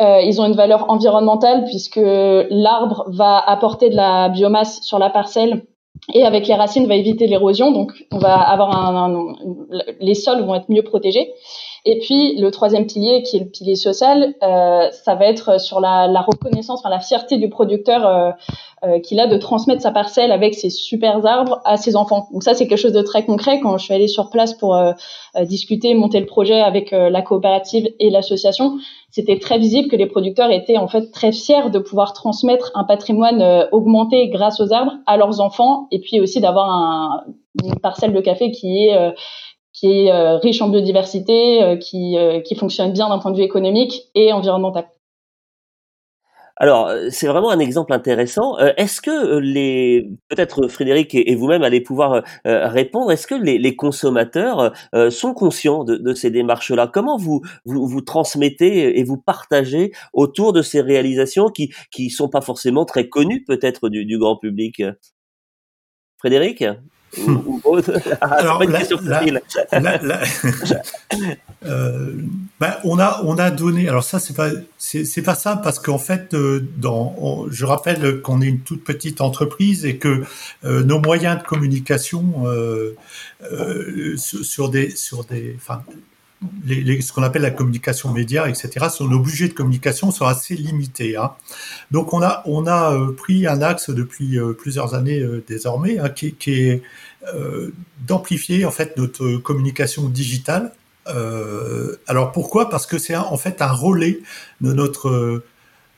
[0.00, 5.10] Euh, ils ont une valeur environnementale puisque l'arbre va apporter de la biomasse sur la
[5.10, 5.64] parcelle
[6.14, 8.06] et avec les racines va éviter l'érosion, donc
[9.98, 11.32] les sols vont être mieux protégés.
[11.88, 15.78] Et puis le troisième pilier, qui est le pilier social, euh, ça va être sur
[15.80, 18.32] la, la reconnaissance, enfin la fierté du producteur euh,
[18.84, 22.26] euh, qu'il a de transmettre sa parcelle avec ses super arbres à ses enfants.
[22.32, 23.60] Donc ça, c'est quelque chose de très concret.
[23.60, 24.92] Quand je suis allée sur place pour euh,
[25.36, 28.78] euh, discuter, monter le projet avec la coopérative et l'association,
[29.10, 32.84] c'était très visible que les producteurs étaient en fait très fiers de pouvoir transmettre un
[32.84, 37.24] patrimoine augmenté grâce aux arbres à leurs enfants, et puis aussi d'avoir un,
[37.64, 39.14] une parcelle de café qui est
[39.76, 43.36] qui est euh, riche en biodiversité, euh, qui, euh, qui fonctionne bien d'un point de
[43.36, 44.86] vue économique et environnemental.
[46.58, 48.56] Alors, c'est vraiment un exemple intéressant.
[48.56, 54.72] Est-ce que les, peut-être Frédéric et vous-même allez pouvoir répondre, est-ce que les, les consommateurs
[55.10, 56.86] sont conscients de, ces démarches-là?
[56.90, 62.30] Comment vous, vous, vous transmettez et vous partagez autour de ces réalisations qui qui sont
[62.30, 64.82] pas forcément très connues peut-être du grand public?
[66.16, 66.64] Frédéric?
[68.20, 68.62] alors,
[72.84, 73.88] on a on a donné.
[73.88, 78.40] Alors ça c'est pas c'est pas ça parce qu'en fait euh, dans je rappelle qu'on
[78.40, 80.22] est une toute petite entreprise et que
[80.64, 82.94] euh, nos moyens de communication euh,
[84.16, 85.82] sur, des sur des enfin
[86.68, 91.16] ce qu'on appelle la communication média, etc., nos budgets de communication sont assez limités.
[91.16, 91.32] Hein.
[91.90, 92.42] Donc on a,
[92.92, 96.82] euh, pris un axe depuis euh, plusieurs années euh, désormais, hein, qui, qui, est
[98.06, 100.70] d'amplifier en fait notre communication digitale.
[102.06, 102.70] alors pourquoi?
[102.70, 104.20] Parce que c'est en fait un relais
[104.60, 105.42] de notre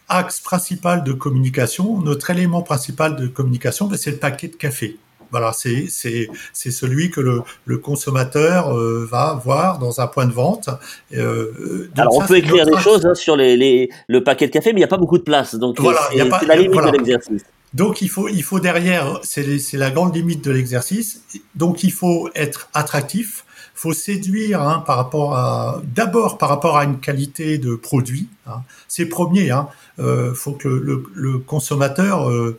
[0.09, 2.01] axe principal de communication.
[2.01, 4.97] Notre élément principal de communication, ben, c'est le paquet de café.
[5.31, 10.33] Voilà, c'est c'est celui que le, le consommateur euh, va voir dans un point de
[10.33, 10.69] vente.
[11.15, 14.73] Euh, Alors on peut écrire des choses hein, sur les, les, le paquet de café,
[14.73, 17.45] mais il n'y a pas beaucoup de place, donc voilà, c'est la limite de l'exercice.
[17.75, 21.23] Donc il faut il faut derrière, c'est la grande limite de l'exercice.
[21.55, 26.85] Donc il faut être attractif, faut séduire hein, par rapport à d'abord par rapport à
[26.85, 28.29] une qualité de produit.
[28.47, 28.63] Hein.
[28.89, 29.51] C'est premier.
[29.51, 29.69] Hein.
[29.99, 32.59] Euh, faut que le, le consommateur euh,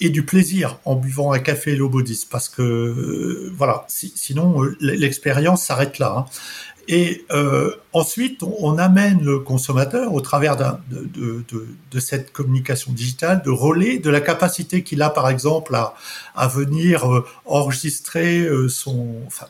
[0.00, 5.64] et du plaisir en buvant un café Lobodis parce que euh, voilà, sinon euh, l'expérience
[5.64, 6.14] s'arrête là.
[6.18, 6.24] Hein.
[6.90, 12.92] Et euh, ensuite, on, amène le consommateur au travers de, de, de, de, cette communication
[12.92, 15.92] digitale, de relais, de la capacité qu'il a, par exemple, à,
[16.34, 19.48] à venir euh, enregistrer son, enfin,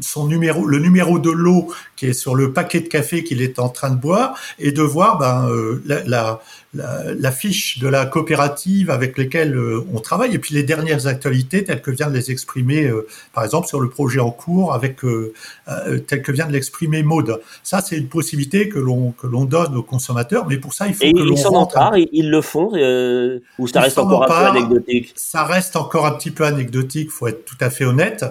[0.00, 3.58] son numéro, le numéro de l'eau qui est sur le paquet de café qu'il est
[3.58, 6.40] en train de boire, et de voir ben, euh, la,
[6.74, 11.06] la, la, fiche de la coopérative avec lesquelles euh, on travaille, et puis les dernières
[11.06, 14.72] actualités telles que vient de les exprimer, euh, par exemple sur le projet en cours,
[14.72, 15.34] avec euh,
[16.06, 17.40] tel que vient de l'exprimer Maude.
[17.62, 20.94] Ça, c'est une possibilité que l'on que l'on donne aux consommateurs, mais pour ça, il
[20.94, 22.70] faut que l'on ils s'en emparent, ils le font,
[23.58, 25.12] ou ça reste encore un peu anecdotique?
[25.14, 28.24] Ça reste encore un petit peu anecdotique, faut être tout à fait honnête.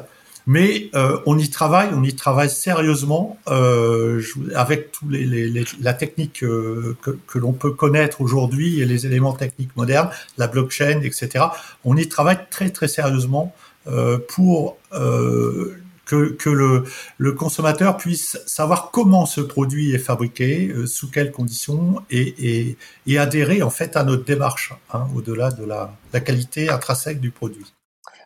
[0.48, 4.22] Mais euh, on y travaille, on y travaille sérieusement euh,
[4.56, 9.06] avec tous les, les, la technique euh, que, que l'on peut connaître aujourd'hui et les
[9.06, 11.46] éléments techniques modernes, la blockchain, etc.
[11.86, 13.54] On y travaille très très sérieusement
[13.88, 16.84] euh, pour euh, que, que le,
[17.18, 22.78] le, consommateur puisse savoir comment ce produit est fabriqué, sous quelles conditions, et, et,
[23.08, 27.32] et, adhérer en fait à notre démarche, hein, au-delà de la, la qualité intrinsèque du
[27.32, 27.72] produit.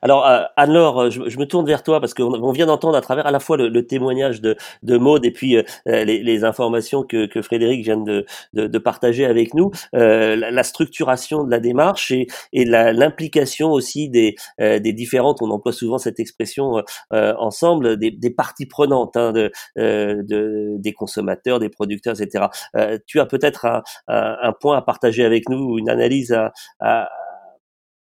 [0.05, 3.25] Alors, euh, Anne-Laure, euh, je, me tourne vers toi parce qu'on vient d'entendre à travers
[3.25, 7.83] à la fois le, témoignage de, de Maude et puis euh, les, informations que, Frédéric
[7.83, 14.35] vient de, partager avec nous, la, structuration de la démarche et, l'implication aussi des,
[14.93, 19.51] différentes, on emploie souvent cette expression ensemble, des, parties prenantes, hein, de,
[20.77, 22.45] des consommateurs, des producteurs, etc.
[23.07, 26.37] tu as peut-être un, point à partager avec nous, une analyse
[26.79, 27.09] à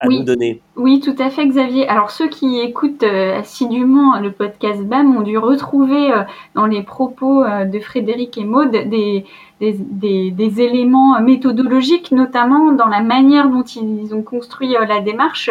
[0.08, 0.24] oui.
[0.24, 0.62] donner.
[0.76, 1.88] Oui, tout à fait, Xavier.
[1.88, 6.84] Alors, ceux qui écoutent euh, assidûment le podcast BAM ont dû retrouver euh, dans les
[6.84, 9.26] propos euh, de Frédéric et Maude des,
[9.62, 15.50] des, éléments méthodologiques, notamment dans la manière dont ils ont construit la démarche,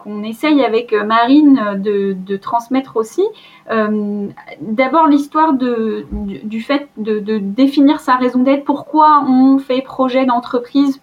[0.00, 3.22] qu'on essaye avec Marine de, transmettre aussi.
[3.68, 11.00] D'abord, l'histoire de, du, fait de, définir sa raison d'être, pourquoi on fait projet d'entreprise,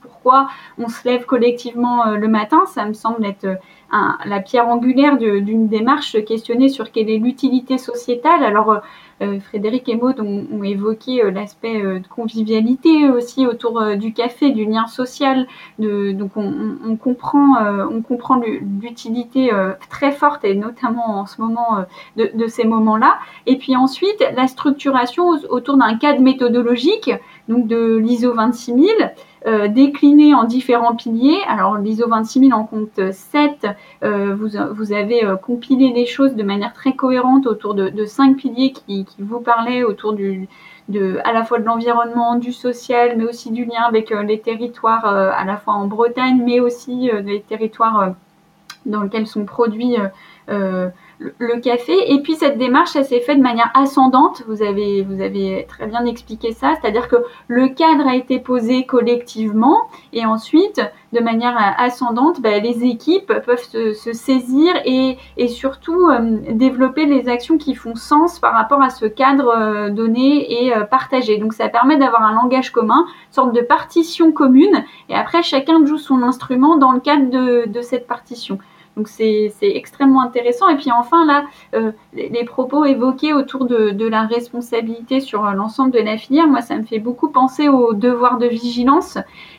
[0.77, 2.63] on se lève collectivement euh, le matin.
[2.67, 3.55] Ça me semble être euh,
[4.25, 8.43] la pierre angulaire d'une démarche questionnée sur quelle est l'utilité sociétale.
[8.43, 8.79] Alors, euh,
[9.41, 15.47] Frédéric et Maud ont, évoqué l'aspect de convivialité aussi autour du café, du lien social.
[15.80, 17.55] donc, on, comprend,
[17.89, 18.41] on comprend
[18.82, 19.51] l'utilité
[19.89, 21.86] très forte et notamment en ce moment
[22.18, 23.18] de, de ces moments-là.
[23.45, 27.11] Et puis ensuite, la structuration autour d'un cadre méthodologique,
[27.47, 29.13] donc de l'ISO 26000.
[29.47, 31.37] Euh, décliné en différents piliers.
[31.47, 33.67] Alors l'ISO 26000 en compte 7.
[34.03, 38.05] Euh, vous, vous, avez euh, compilé les choses de manière très cohérente autour de, de
[38.05, 40.47] cinq piliers qui, qui, vous parlaient autour du,
[40.89, 45.05] de, à la fois de l'environnement, du social, mais aussi du lien avec les territoires
[45.05, 48.15] à la fois en Bretagne, mais aussi les territoires
[48.87, 49.95] dans lesquels sont produits
[51.20, 52.13] le café.
[52.13, 54.43] Et puis cette démarche, elle s'est faite de manière ascendante.
[54.47, 56.74] Vous avez, vous avez très bien expliqué ça.
[56.80, 60.82] C'est-à-dire que le cadre a été posé collectivement et ensuite,
[61.13, 67.30] de manière ascendante, ben, les équipes peuvent se, saisir et, et surtout euh, développer les
[67.30, 71.38] actions qui font sens par rapport à ce cadre euh, donné et euh, partagé.
[71.38, 74.84] Donc ça permet d'avoir un langage commun, une sorte de partition commune.
[75.09, 78.59] Et après, chacun joue son instrument dans le cadre de, de cette partition.
[78.95, 80.69] Donc c'est extrêmement intéressant.
[80.69, 85.91] Et puis enfin là, euh, les, propos évoqués autour de, la responsabilité sur euh, l'ensemble
[85.91, 89.17] de la filière, moi ça me fait beaucoup penser au devoir de vigilance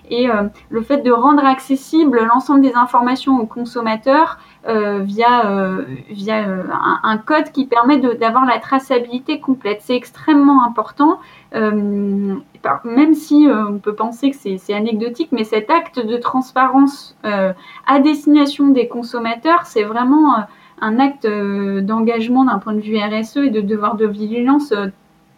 [0.09, 5.85] et euh, le fait de rendre accessible l'ensemble des informations aux consommateurs euh, via, euh,
[6.11, 9.79] via un, un, code qui permet d'avoir la traçabilité complète.
[9.83, 11.21] C'est extrêmement important,
[11.55, 18.69] même si on peut penser que c'est anecdotique, mais cet acte de transparence à destination
[18.69, 20.35] des consommateurs, c'est vraiment
[20.81, 24.75] un acte d'engagement d'un point de vue RSE et de devoir de vigilance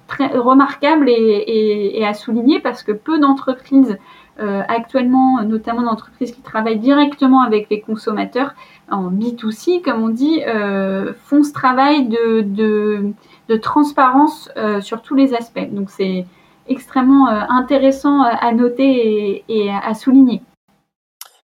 [0.08, 3.98] très remarquable et, et, à souligner parce que peu d'entreprises
[4.40, 8.54] euh, actuellement, notamment d'entreprises qui travaillent directement avec les consommateurs
[8.90, 13.12] en B2C, comme on dit, euh, font ce travail de, de,
[13.48, 15.70] de transparence euh, sur tous les aspects.
[15.70, 16.26] Donc c'est
[16.68, 20.42] extrêmement euh, intéressant à noter et, et à souligner.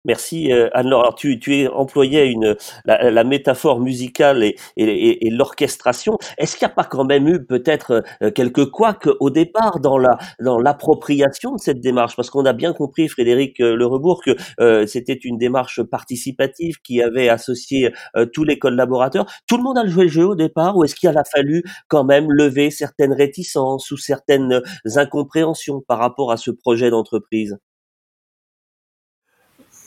[0.05, 1.03] Merci euh, Anne-Laure.
[1.03, 6.19] Alors tu, tu à une la, la métaphore musicale et, et, et l'orchestration.
[6.39, 9.99] Est-ce qu'il n'y a pas quand même eu peut-être euh, quelques couacs au départ dans
[9.99, 12.17] la dans l'appropriation de cette démarche?
[12.17, 16.77] Parce qu'on a bien compris, Frédéric euh, Le Rebourg, que euh, c'était une démarche participative
[16.83, 17.93] qui avait associé
[18.33, 19.27] tous les collaborateurs.
[19.47, 22.05] Tout le monde a joué le jeu au départ, ou est-ce qu'il a fallu quand
[22.05, 24.63] même lever certaines réticences ou certaines
[24.97, 27.57] incompréhensions par rapport à ce projet d'entreprise?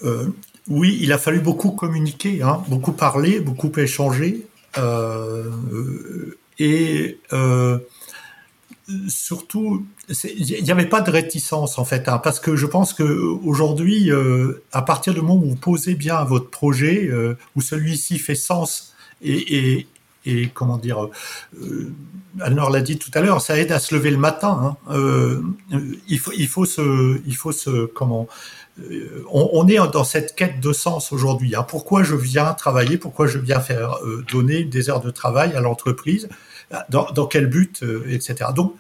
[0.06, 0.28] Euh,
[0.68, 4.48] oui, il a fallu beaucoup communiquer, hein, beaucoup parler, beaucoup échanger,
[4.78, 5.52] euh,
[6.60, 7.80] et euh,
[9.08, 9.86] surtout,
[10.24, 14.12] il n'y avait pas de réticence en fait, hein, parce que je pense que aujourd'hui,
[14.12, 17.10] euh, à partir du moment où vous posez bien votre projet,
[17.56, 19.88] où celui-ci fait sens et, et,
[20.26, 21.10] et comment dire,
[21.62, 21.94] euh,
[22.42, 24.78] Anne-Laure l'a dit tout à l'heure, ça aide à se lever le matin.
[24.90, 24.94] Hein.
[24.94, 25.42] Euh,
[26.08, 28.28] il faut, il faut se, il faut se, comment,
[28.80, 31.56] euh, on, est dans cette quête de sens aujourd'hui.
[31.56, 31.64] Hein.
[31.64, 35.62] Pourquoi je viens travailler Pourquoi je viens faire euh, donner des heures de travail à
[35.62, 36.28] l'entreprise
[36.90, 38.50] dans, quel but, etc.
[38.56, 38.76] Donc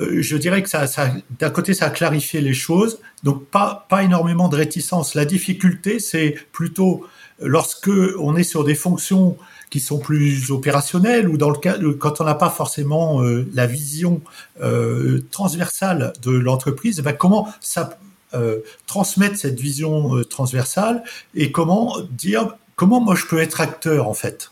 [0.00, 0.86] je dirais que ça
[1.38, 3.00] d'un côté, ça a clarifié les choses.
[3.22, 5.14] Donc, pas, pas énormément de réticence.
[5.14, 7.06] La difficulté, c'est plutôt
[7.38, 9.36] lorsque on est sur des fonctions
[9.70, 13.66] qui sont plus opérationnels ou dans le cas quand on n'a pas forcément euh, la
[13.66, 14.20] vision
[14.62, 17.98] euh, transversale de l'entreprise, ben comment ça
[18.34, 21.04] euh, transmettre cette vision euh, transversale
[21.34, 24.50] et comment dire comment moi je peux être acteur en fait?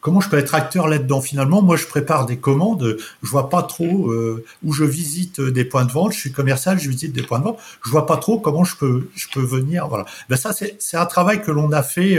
[0.00, 1.20] Comment je peux être acteur là-dedans?
[1.20, 2.96] Finalement Moi, je prépare des commandes.
[3.22, 6.12] Je vois pas trop euh, où je visite des points de vente.
[6.12, 7.60] Je suis commercial, je visite des points de vente.
[7.84, 9.86] Je vois pas trop comment je peux je peux venir.
[9.86, 10.04] Voilà.
[10.28, 12.18] Ben ça, c'est un travail que l'on a fait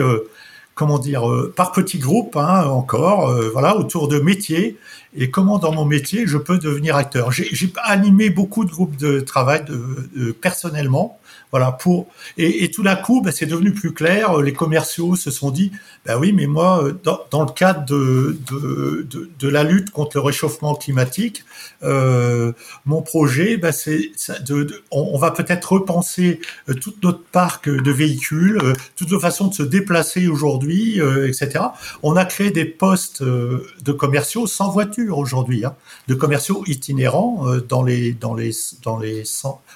[0.76, 4.78] comment dire, euh, par petits groupes hein, encore, euh, voilà, autour de métiers
[5.18, 7.32] et comment dans mon métier je peux devenir acteur.
[7.32, 11.18] J'ai animé beaucoup de groupes de travail de, personnellement
[11.52, 14.38] voilà, pour et, et tout d'un coup, ben, c'est devenu plus clair.
[14.42, 15.72] Les commerciaux se sont dit,
[16.06, 19.90] ben oui, mais moi, euh, dans, dans le cadre de, de, de, de, la lutte
[19.92, 21.44] contre le réchauffement climatique,
[21.84, 22.52] euh,
[22.86, 24.12] mon projet, ben c'est
[24.46, 26.40] de, on, on, va peut-être repenser
[26.70, 31.28] euh, toute notre parc de véhicules, euh, toute nos façons de se déplacer aujourd'hui, euh,
[31.28, 31.66] etc.
[32.04, 35.76] On a créé des postes de commerciaux sans voiture aujourd'hui, hein,
[36.08, 38.52] de commerciaux itinérants dans les dans les
[38.84, 39.24] dans les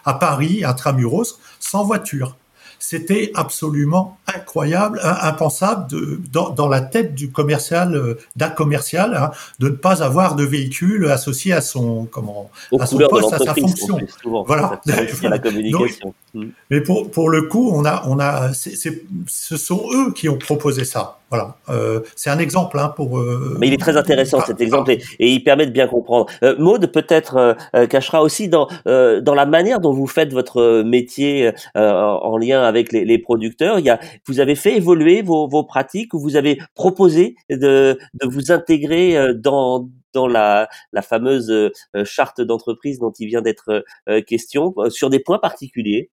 [0.06, 2.36] à Paris, intramuros sans voiture.
[2.82, 9.32] C'était absolument incroyable, impensable de, dans, dans, la tête du commercial, euh, d'un commercial, hein,
[9.60, 12.50] de ne pas avoir de véhicule associé à son comment,
[12.80, 13.98] à son poste, à sa fonction.
[13.98, 14.80] Plus, souvent, voilà.
[14.86, 16.14] la communication.
[16.34, 16.50] Donc, mm.
[16.70, 19.86] mais pour pour le coup, on a on a, c est, c est, ce sont
[19.94, 21.19] eux qui ont proposé ça.
[21.30, 23.20] Voilà, euh, c'est un exemple hein, pour.
[23.20, 26.26] Euh, Mais il est très intéressant cet exemple et, et, il permet de bien comprendre.
[26.44, 30.34] Euh, Maude peut-être euh, euh cachera aussi dans euh, dans la manière dont vous faites
[30.34, 33.78] votre métier en lien avec les, les, producteurs.
[33.78, 38.00] Il y a, vous avez fait évoluer vos, vos pratiques ou vous avez proposé de
[38.14, 41.72] de vous intégrer dans dans la, la fameuse
[42.06, 43.84] charte d'entreprise dont il vient d'être
[44.26, 46.10] question sur des points particuliers?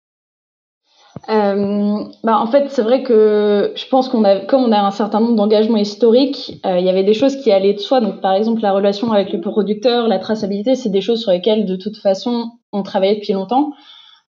[1.29, 4.91] Euh, bah en fait, c'est vrai que je pense qu'on a, comme on a un
[4.91, 8.01] certain nombre d'engagements historiques, euh, il y avait des choses qui allaient de soi.
[8.01, 11.67] Donc, par exemple, la relation avec le producteur, la traçabilité, c'est des choses sur lesquelles,
[11.67, 13.73] de toute façon, on travaillait depuis longtemps.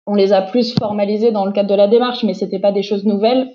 [0.08, 2.84] On les a plus formalisées dans le cadre de la démarche, mais c'était pas des
[2.84, 3.50] choses nouvelles.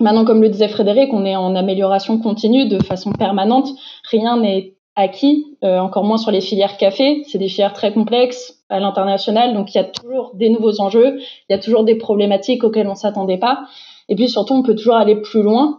[0.00, 3.68] Maintenant, comme le disait Frédéric, on est en amélioration continue de façon permanente.
[4.10, 7.22] Rien n'est acquis, euh, encore moins sur les filières café.
[7.28, 11.18] C'est des filières très complexes à l'international, donc il y a toujours des nouveaux enjeux,
[11.18, 13.64] il y a toujours des problématiques auxquelles on s'attendait pas.
[14.08, 15.78] Et puis surtout, on peut toujours aller plus loin.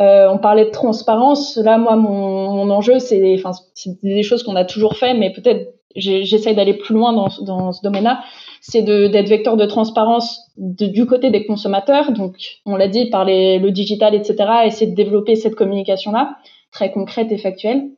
[0.00, 1.56] Euh, on parlait de transparence.
[1.56, 5.32] Là, moi, mon, mon enjeu, c'est, enfin, c'est des choses qu'on a toujours fait, mais
[5.32, 8.20] peut-être j'essaye d'aller plus loin dans, dans ce domaine-là.
[8.60, 12.12] C'est d'être vecteur de transparence de, du côté des consommateurs.
[12.12, 12.36] Donc,
[12.66, 14.36] on l'a dit par les, le digital, etc.
[14.66, 16.36] Essayer de développer cette communication-là,
[16.70, 17.90] très concrète et factuelle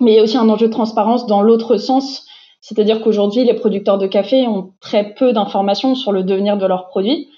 [0.00, 2.26] mais il y a aussi un enjeu de transparence dans l'autre sens,
[2.60, 6.88] c'est-à-dire qu'aujourd'hui, les producteurs de café ont très peu d'informations sur le devenir de leurs
[6.88, 7.28] produits.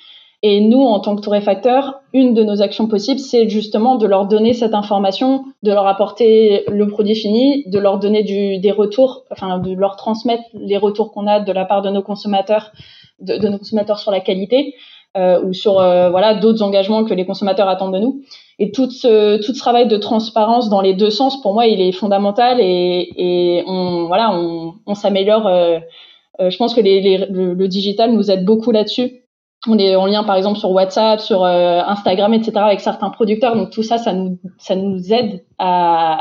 [0.43, 4.27] Et nous, en tant que torréfacteurs, une de nos actions possibles, c'est justement de leur
[4.27, 9.25] donner cette information, de leur apporter le produit fini, de leur donner du, des retours,
[9.33, 12.71] enfin de leur transmettre les retours qu'on a de la part de nos consommateurs,
[13.19, 14.75] de, de nos consommateurs sur la qualité,
[15.17, 18.23] euh, ou sur euh, voilà d'autres engagements que les consommateurs attendent de nous.
[18.61, 21.81] Et tout ce, tout ce travail de transparence dans les deux sens, pour moi, il
[21.81, 25.47] est fondamental et, et on voilà, on, on s'améliore.
[25.47, 25.79] Euh,
[26.41, 29.25] euh je pense que les, les, le, le, digital nous aide beaucoup là-dessus.
[29.67, 33.57] On est en lien, par exemple, sur WhatsApp, sur euh, Instagram, etc., avec certains producteurs.
[33.57, 36.15] Donc tout ça, ça nous, ça nous aide à,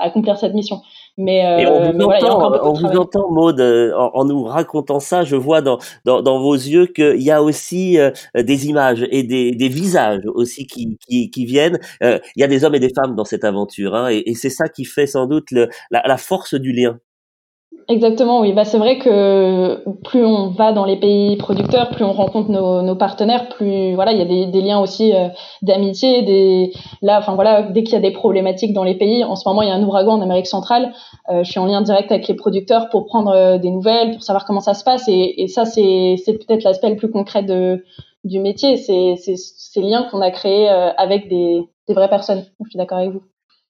[0.00, 0.82] à accomplir cette mission.
[1.18, 5.22] Mais, euh, on vous entend, on vous entend, Maud, euh, en, en, nous racontant ça,
[5.24, 9.22] je vois dans, dans, dans vos yeux qu'il y a aussi euh, des images et
[9.22, 11.78] des, des visages aussi qui, qui, qui viennent.
[12.02, 14.34] Euh, il y a des hommes et des femmes dans cette aventure, hein, et, et
[14.34, 16.98] c'est ça qui fait sans doute le, la, la force du lien.
[17.90, 18.52] Exactement, oui.
[18.52, 22.82] Bah, c'est vrai que plus on va dans les pays producteurs, plus on rencontre nos,
[22.82, 25.26] nos partenaires, plus voilà, il y a des, des liens aussi euh,
[25.62, 26.22] d'amitié.
[26.22, 26.72] Des
[27.02, 29.62] là, enfin voilà, dès qu'il y a des problématiques dans les pays, en ce moment
[29.62, 30.92] il y a un ouragan en Amérique centrale.
[31.30, 34.22] Euh, je suis en lien direct avec les producteurs pour prendre euh, des nouvelles, pour
[34.22, 35.08] savoir comment ça se passe.
[35.08, 37.84] Et, et ça, c'est c'est peut-être l'aspect le plus concret de
[38.22, 38.76] du métier.
[38.76, 42.44] C'est ces liens qu'on a créés euh, avec des des vraies personnes.
[42.64, 43.22] Je suis d'accord avec vous.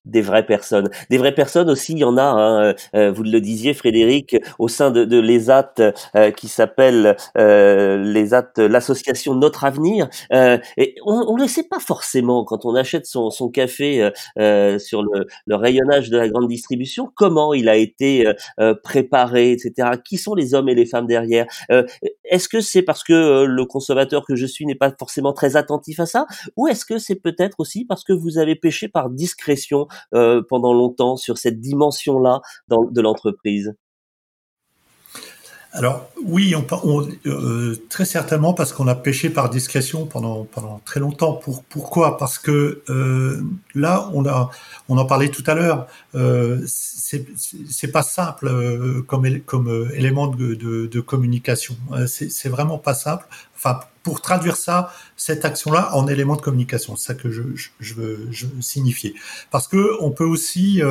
[0.04, 0.88] Des vraies personnes.
[1.10, 4.36] Des vraies personnes aussi, il y en a, hein, euh, euh, vous le disiez Frédéric,
[4.58, 5.74] au sein de, de l'ESAT
[6.16, 10.08] euh, qui s'appelle euh, l'ESAT, l'association Notre Avenir.
[10.32, 14.10] et on ne sait pas forcément quand on achète son, son café
[14.78, 18.26] sur le, le, rayonnage de la grande distribution, comment il a été
[18.82, 19.90] préparé, etc.
[20.04, 21.46] Qui sont les hommes et les femmes derrière?
[22.24, 26.00] Est-ce que c'est parce que le consommateur que je suis n'est pas forcément très attentif
[26.00, 26.26] à ça?
[26.56, 30.72] Ou est-ce que c'est peut-être aussi parce que vous avez pêché par discrétion euh, pendant
[30.74, 33.74] longtemps sur cette dimension-là de l'entreprise?
[35.72, 40.98] Alors oui, on, euh, très certainement parce qu'on a pêché par discrétion pendant pendant très
[40.98, 41.34] longtemps.
[41.34, 42.16] Pour, pourquoi?
[42.18, 43.40] Parce que euh,
[43.74, 44.50] là, on a
[44.88, 45.86] on en parlait tout à l'heure.
[46.16, 51.76] Euh, c'est pas simple euh, comme comme élément de, de, de communication.
[52.06, 53.26] C'est vraiment pas simple.
[53.56, 57.42] Enfin, pour traduire ça, cette action-là en élément de communication, c'est ça que je,
[57.78, 59.14] je, veux, je signifier.
[59.50, 60.82] Parce que on peut aussi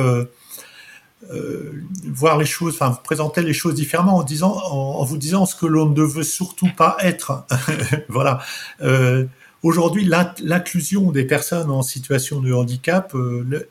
[1.28, 5.54] euh, voir les choses, enfin présenter les choses différemment en disant, en, vous disant ce
[5.54, 7.44] que l'on ne veut surtout pas être.
[8.08, 8.40] voilà.
[8.82, 9.26] Euh,
[9.62, 13.68] Aujourd'hui, l'inclusion des personnes en situation de handicap, euh,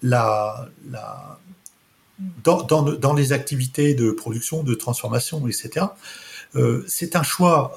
[2.43, 5.87] dans, les activités de production, de transformation, etc.,
[6.85, 7.75] c'est un choix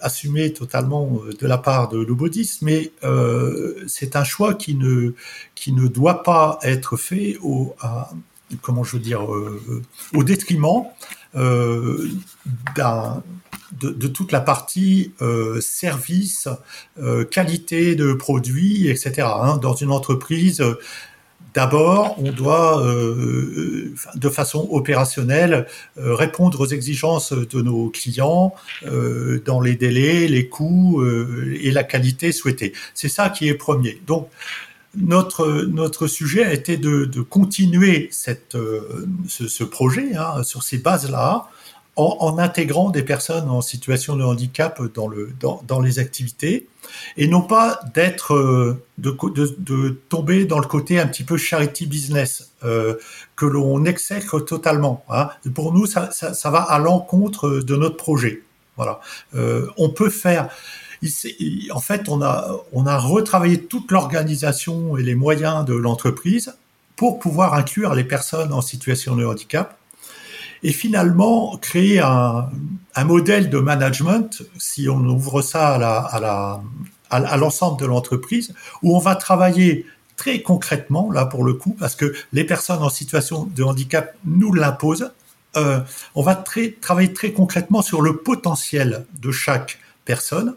[0.00, 2.92] assumé totalement de la part de l'Obodis, mais
[3.88, 5.14] c'est un choix qui ne,
[5.56, 7.74] qui ne doit pas être fait au,
[8.62, 9.26] comment je veux dire,
[10.14, 10.84] au détriment
[11.34, 12.10] de,
[13.80, 15.12] de, toute la partie
[15.60, 16.48] service,
[17.30, 19.28] qualité de produits, etc.
[19.40, 19.58] Hein.
[19.58, 20.62] dans une entreprise,
[21.56, 25.66] D'abord, on doit, euh, de façon opérationnelle,
[25.96, 31.02] euh, répondre aux exigences de nos clients euh, dans les délais, les coûts
[31.58, 32.74] et la qualité souhaitée.
[32.92, 34.02] C'est ça qui est premier.
[34.06, 34.28] Donc,
[34.96, 38.56] notre, notre sujet a été de, continuer cette,
[39.28, 41.48] ce, projet hein, sur ces bases-là,
[41.96, 46.68] en, intégrant des personnes en situation de handicap dans, le, dans, dans les activités,
[47.16, 51.38] et non pas d'être euh, de, de, de, tomber dans le côté un petit peu
[51.38, 52.96] charity business euh,
[53.34, 55.04] que l'on exècre totalement.
[55.08, 55.30] Hein.
[55.54, 58.42] Pour nous, ça, ça, va à l'encontre de notre projet.
[58.76, 59.00] Voilà,
[59.34, 60.50] euh, on peut faire.
[61.72, 66.54] En fait, on a retravaillé toute l'organisation et les moyens de l'entreprise
[66.96, 69.78] pour pouvoir inclure les personnes en situation de handicap
[70.62, 72.48] et finalement créer un,
[73.04, 75.74] modèle de management, si on ouvre ça
[77.10, 79.86] à l'ensemble de l'entreprise, où on va travailler
[80.16, 84.52] très concrètement, là pour le coup, parce que les personnes en situation de handicap nous
[84.52, 85.12] l'imposent,
[85.56, 85.80] euh,
[86.14, 86.42] on va
[86.80, 90.54] travailler très concrètement sur le potentiel de chaque personne,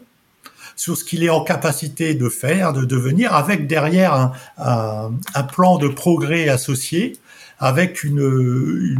[0.80, 4.14] sur ce qu'il est en capacité de faire, de devenir, avec derrière
[4.56, 7.18] un, un, plan de progrès associé,
[7.58, 8.96] avec une,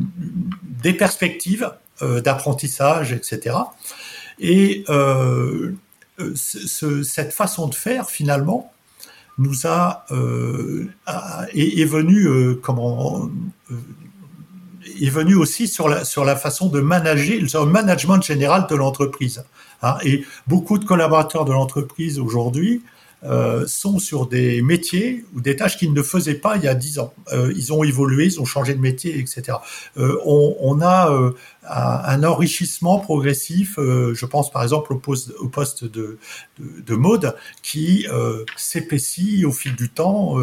[0.63, 1.73] des perspectives
[2.03, 3.57] euh, d'apprentissage, etc.
[4.39, 5.73] Et euh,
[6.35, 8.71] ce, cette façon de faire, finalement,
[9.39, 10.87] nous a, euh,
[11.55, 13.31] est, venue comment
[15.01, 19.45] est aussi sur la sur la façon de manager le management général de l'entreprise.
[19.83, 19.97] Hein.
[20.05, 22.83] Et beaucoup de collaborateurs de l'entreprise aujourd'hui
[23.23, 26.75] euh, sont sur des métiers ou des tâches qu'ils ne faisaient pas il y a
[26.75, 27.13] dix ans.
[27.35, 29.59] Euh, ils ont évolué, ils ont changé de métier, etc.
[29.99, 31.11] Euh, on, a
[31.69, 33.75] un enrichissement progressif.
[33.77, 36.19] Je pense par exemple au poste, de,
[36.59, 38.07] de, de mode qui
[38.57, 40.37] s'épaissit au fil du temps.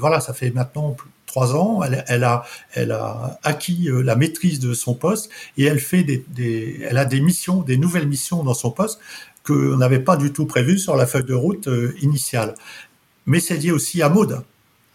[0.00, 0.96] voilà, ça fait maintenant
[1.32, 1.80] trois ans.
[2.06, 6.04] Elle, a, acquis la maîtrise de son poste et elle fait
[6.38, 9.00] elle a des missions, des nouvelles missions dans son poste
[9.44, 12.54] qu'on n'avait pas du tout prévu sur la feuille de route euh, initiale.
[13.26, 14.44] Mais c'est lié aussi à mode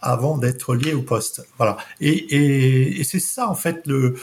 [0.00, 1.44] avant d'être lié au poste.
[1.58, 1.76] Voilà.
[2.00, 4.14] Et c'est ça en fait le,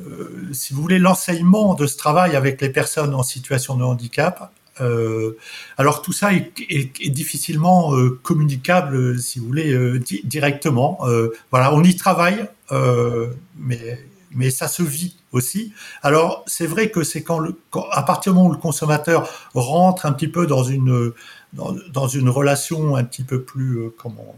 [0.00, 4.52] euh, si vous voulez, l'enseignement de ce travail avec les personnes en situation de handicap.
[4.80, 5.36] Euh,
[5.76, 10.98] alors tout ça est, difficilement euh, communicable, si vous voulez, euh, directement.
[11.50, 12.48] voilà, on y travaille,
[13.58, 13.98] mais
[14.34, 15.74] mais ça se vit aussi.
[16.02, 17.42] Alors c'est vrai que c'est quand,
[17.90, 21.12] à partir du moment où le consommateur rentre un petit peu dans une
[21.52, 24.34] dans, une relation un petit peu plus comment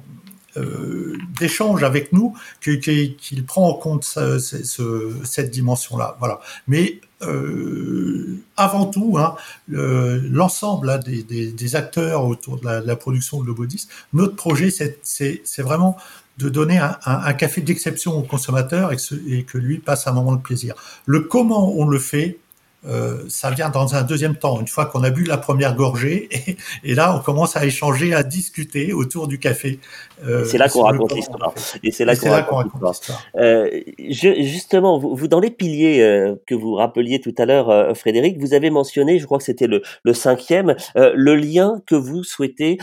[1.38, 6.16] d'échange avec nous qu'il qu prend en compte ce, ce, cette dimension-là.
[6.20, 6.40] Voilà.
[6.68, 9.34] Mais euh, avant tout, hein,
[9.68, 15.96] l'ensemble hein, des, acteurs autour de la, production de Lobodis, notre projet, c'est vraiment
[16.38, 20.74] de donner un, café d'exception au consommateur et que, lui passe un moment de plaisir.
[21.06, 22.38] Le comment on le fait,
[22.86, 26.28] euh, ça vient dans un deuxième temps, une fois qu'on a bu la première gorgée,
[26.48, 29.78] et, et, là on commence à échanger, à discuter autour du café.
[30.26, 31.54] Euh, c'est là qu'on raconte l'histoire.
[31.82, 33.22] Et c'est là qu'on raconte, l'histoire.
[33.36, 38.38] Euh, justement, vous, vous, dans les piliers euh, que vous rappeliez tout à l'heure, Frédéric,
[38.38, 42.78] vous avez mentionné, je crois que c'était le, le, cinquième, le lien que vous souhaitez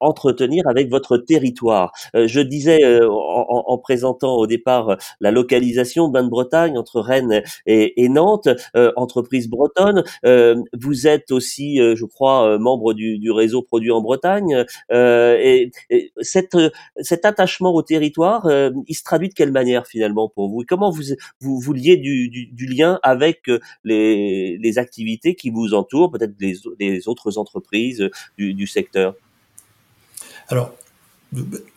[0.00, 1.92] entretenir avec votre territoire.
[2.14, 8.02] je disais en, en, présentant au départ la localisation bain de Bretagne entre Rennes et,
[8.02, 8.48] et Nantes,
[9.30, 10.02] entreprise bretonne.
[10.24, 14.64] vous êtes aussi, je crois, membre du, réseau Produits en Bretagne.
[14.90, 16.56] et, et cette
[17.02, 20.64] cet attachement au territoire, euh, il se traduit de quelle manière finalement pour vous?
[20.66, 21.02] Comment vous
[21.40, 28.08] vous, liez du, lien avec euh, les, activités qui vous entourent, peut-être les, autres entreprises
[28.38, 29.14] du, secteur?
[30.48, 30.74] Alors,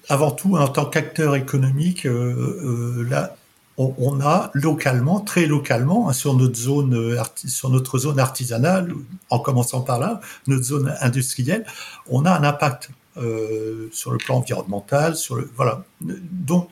[0.09, 3.35] avant tout, en tant qu'acteur économique, euh, là,
[3.77, 8.93] on, a localement, très localement, hein, sur notre zone, sur notre zone artisanale,
[9.29, 11.65] en commençant par là, notre zone industrielle,
[12.07, 15.83] on a un impact euh, sur le plan environnemental, sur le voilà.
[16.01, 16.69] Donc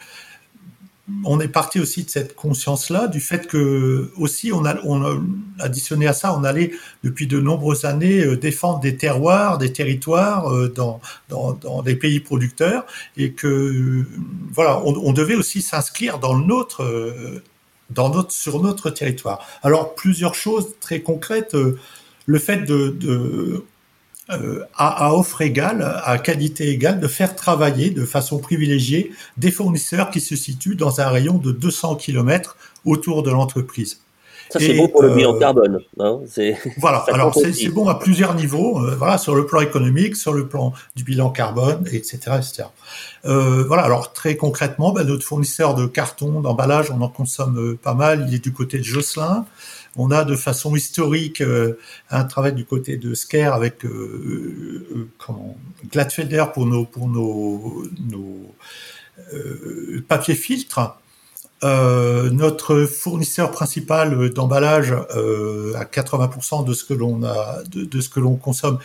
[1.25, 5.23] on est parti aussi de cette conscience-là, du fait que aussi on a, on
[5.59, 6.71] additionné à ça, on allait
[7.03, 11.01] depuis de nombreuses années euh, défendre des terroirs, des territoires euh, dans,
[11.83, 12.85] des pays producteurs,
[13.17, 14.05] et que
[14.51, 16.83] voilà, on, devait aussi s'inscrire dans le nôtre,
[17.95, 19.45] notre sur notre territoire.
[19.63, 21.55] Alors plusieurs choses très concrètes.
[22.25, 23.65] Le fait de
[24.31, 30.09] euh, à, offre égale, à qualité égale, de faire travailler de façon privilégiée des fournisseurs
[30.09, 32.55] qui se situent dans un rayon de 200 km
[32.85, 33.99] autour de l'entreprise.
[34.51, 35.79] Ça, c'est bon pour le bilan euh, carbone.
[35.99, 36.19] Hein
[36.77, 40.47] voilà, alors c'est bon à plusieurs niveaux, euh, voilà, sur le plan économique, sur le
[40.47, 42.17] plan du bilan carbone, etc.
[42.37, 42.63] etc.
[43.25, 47.93] Euh, voilà, alors très concrètement, ben, notre fournisseur de carton, d'emballage, on en consomme pas
[47.93, 49.45] mal, il est du côté de Josselin.
[49.97, 51.77] On a de façon historique euh,
[52.09, 55.33] un travail du côté de Sker avec euh, euh,
[55.91, 58.55] Gladfelder pour nos, pour nos, nos
[60.07, 61.00] papiers filtres.
[61.63, 68.01] Euh, notre fournisseur principal d'emballage euh, à 80% de ce que l'on a, de, de,
[68.01, 68.79] ce que l'on consomme,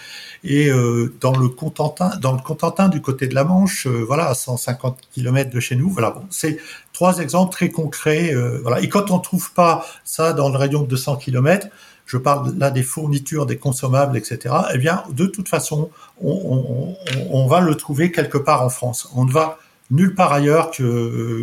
[0.45, 4.35] et euh, dans le Contentin, dans le Contentin du côté de la Manche, voilà, à
[4.35, 5.89] 150 km de chez nous.
[5.89, 6.59] Voilà, bon, c'est
[6.93, 8.35] trois exemples très concrets.
[8.61, 11.69] voilà, et quand on trouve pas ça dans le rayon de 200 km,
[12.05, 14.55] je parle là des fournitures, des consommables, etc.
[14.75, 15.89] Eh bien, de toute façon,
[16.23, 16.97] on, on,
[17.31, 19.09] on va le trouver quelque part en France.
[19.15, 19.59] On ne va
[19.91, 20.71] nulle part ailleurs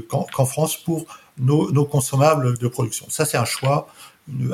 [0.09, 1.05] qu'en France pour
[1.37, 3.05] nos, consommables de production.
[3.09, 3.87] Ça, c'est un choix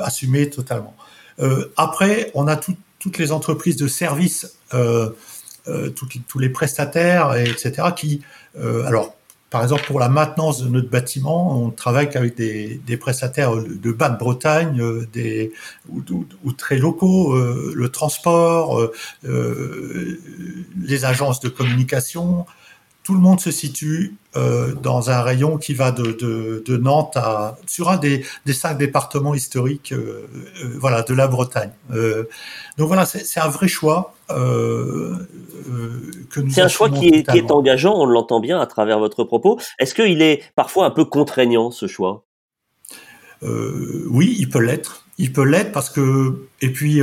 [0.00, 0.94] assumé totalement.
[1.40, 5.10] Euh, après, on a toutes les entreprises de services, euh,
[5.68, 8.22] euh, tous les prestataires, etc., qui,
[8.56, 9.14] alors,
[9.50, 14.08] par exemple, pour la maintenance de notre bâtiment, on travaille avec des, prestataires de bas
[14.08, 14.80] de Bretagne,
[15.90, 18.90] ou, très locaux, le transport,
[19.22, 22.46] les agences de communication,
[23.02, 27.16] tout le monde se situe euh, dans un rayon qui va de, de, de, Nantes
[27.16, 30.28] à sur un des, des cinq départements historiques euh,
[30.62, 31.72] euh voilà de la Bretagne.
[31.90, 35.16] Donc voilà, c'est un vrai choix que
[36.36, 36.50] nous.
[36.50, 39.58] C'est un choix qui est, qui est, engageant, on l'entend bien à travers votre propos.
[39.78, 42.24] Est-ce qu'il est parfois un peu contraignant ce choix?
[43.42, 45.06] Oui, il peut l'être.
[45.18, 47.00] Il peut l'être parce que et puis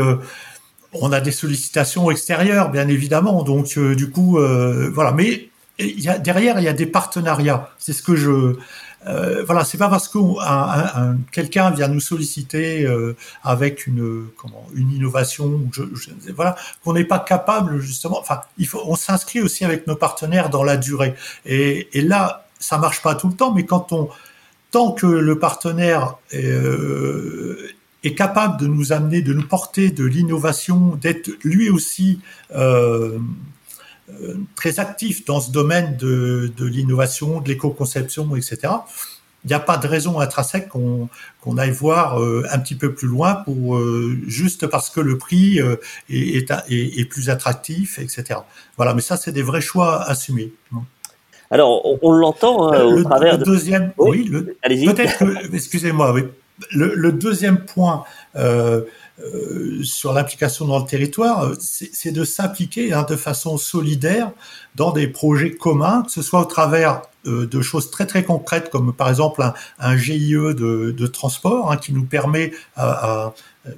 [0.93, 3.43] on a des sollicitations extérieures, bien évidemment.
[3.43, 4.39] Donc du coup,
[4.93, 5.11] voilà.
[5.11, 5.49] Mais
[5.79, 7.69] y a, derrière, il y a des partenariats.
[7.77, 8.57] C'est ce que je
[9.05, 14.67] euh, voilà, c'est pas parce que un, quelqu'un vient nous solliciter euh, avec une comment
[14.73, 18.19] une innovation, je, je, voilà, qu'on n'est pas capable justement.
[18.19, 21.13] Enfin, il faut, on s'inscrit aussi avec nos partenaires dans la durée.
[21.45, 24.09] Et, là, ça marche pas tout le temps, mais quand on
[24.71, 27.69] tant que le partenaire est, euh,
[28.15, 32.19] capable de nous amener, de nous porter de l'innovation, d'être lui aussi
[34.55, 38.73] très actif dans ce domaine de, de l'innovation, de l'éco-conception, etc.
[39.43, 41.09] Il n'y a pas de raison intrinsèque qu'on
[41.41, 45.17] qu'on aille voir euh, un petit peu plus loin pour euh, juste parce que le
[45.17, 45.59] prix
[46.09, 48.41] est, est, est, plus attractif, etc.
[48.75, 50.51] Voilà, mais ça c'est des vrais choix assumés.
[51.49, 53.37] Alors on, l'entend hein, au travers.
[53.37, 56.23] Le deuxième, oui, peut-être que, excusez-moi, oui,
[56.71, 58.03] le, le, deuxième point.
[58.35, 58.81] Euh,
[59.19, 64.31] euh, sur l'application dans le territoire, c'est de s'appliquer hein, de façon solidaire
[64.75, 68.69] dans des projets communs, que ce soit au travers euh, de choses très très concrètes
[68.69, 69.43] comme par exemple
[69.79, 73.33] un, GIE de, de transport hein, qui nous permet à, à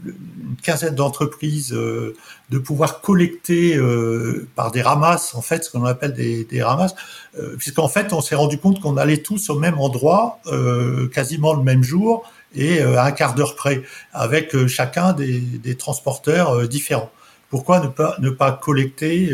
[0.06, 2.16] une quinzaine d'entreprises euh,
[2.50, 6.94] de pouvoir collecter euh, par des ramasses, en fait, ce qu'on appelle des, des ramasses,
[7.58, 10.40] puisqu'en fait, on s'est rendu compte qu'on allait tous au même endroit,
[11.12, 13.84] quasiment le même jour, et à un quart d'heure près,
[14.14, 17.12] avec chacun des, des transporteurs différents.
[17.50, 19.32] Pourquoi ne pas ne pas collecter,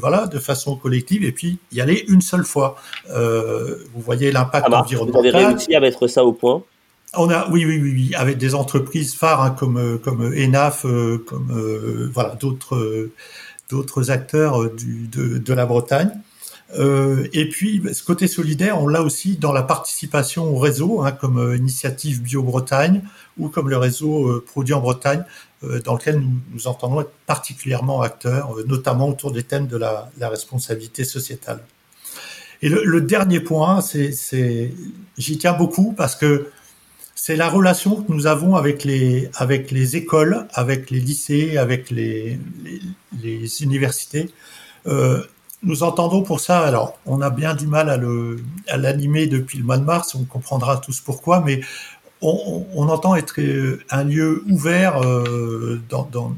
[0.00, 2.76] voilà, de façon collective et puis y aller une seule fois?
[3.08, 5.22] vous voyez l'impact environnemental.
[5.22, 6.62] Vous avez réussi à mettre ça au point?
[7.14, 12.10] On a, oui, oui, oui, oui, avec des entreprises phares hein, comme comme Enaf, comme
[12.12, 13.08] voilà d'autres
[13.70, 16.10] d'autres acteurs du, de, de la Bretagne.
[16.76, 21.12] Euh, et puis, ce côté solidaire, on l'a aussi dans la participation au réseau, hein,
[21.12, 23.02] comme euh, Initiative Bio-Bretagne
[23.38, 25.24] ou comme le réseau euh, Produits en Bretagne,
[25.84, 31.02] dans lequel nous, nous, entendons être particulièrement acteurs, notamment autour des thèmes de la, responsabilité
[31.02, 31.58] sociétale.
[32.62, 34.72] Et le, dernier point, c'est,
[35.16, 36.50] j'y tiens beaucoup parce que
[37.16, 41.90] c'est la relation que nous avons avec les, avec les écoles, avec les lycées, avec
[41.90, 42.38] les,
[43.20, 44.30] les, universités.
[45.62, 49.78] Nous entendons pour ça, alors on a bien du mal à, l'animer depuis le mois
[49.78, 51.60] de mars, on comprendra tous pourquoi, mais
[52.20, 56.34] on, entend être euh, un lieu ouvert euh, dans,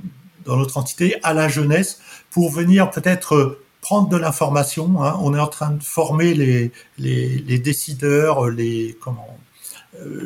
[0.46, 2.00] notre entité à la jeunesse
[2.30, 5.02] pour venir peut-être prendre de l'information.
[5.02, 5.18] Hein.
[5.22, 9.49] On est en train de former les, les, les décideurs, les comment euh,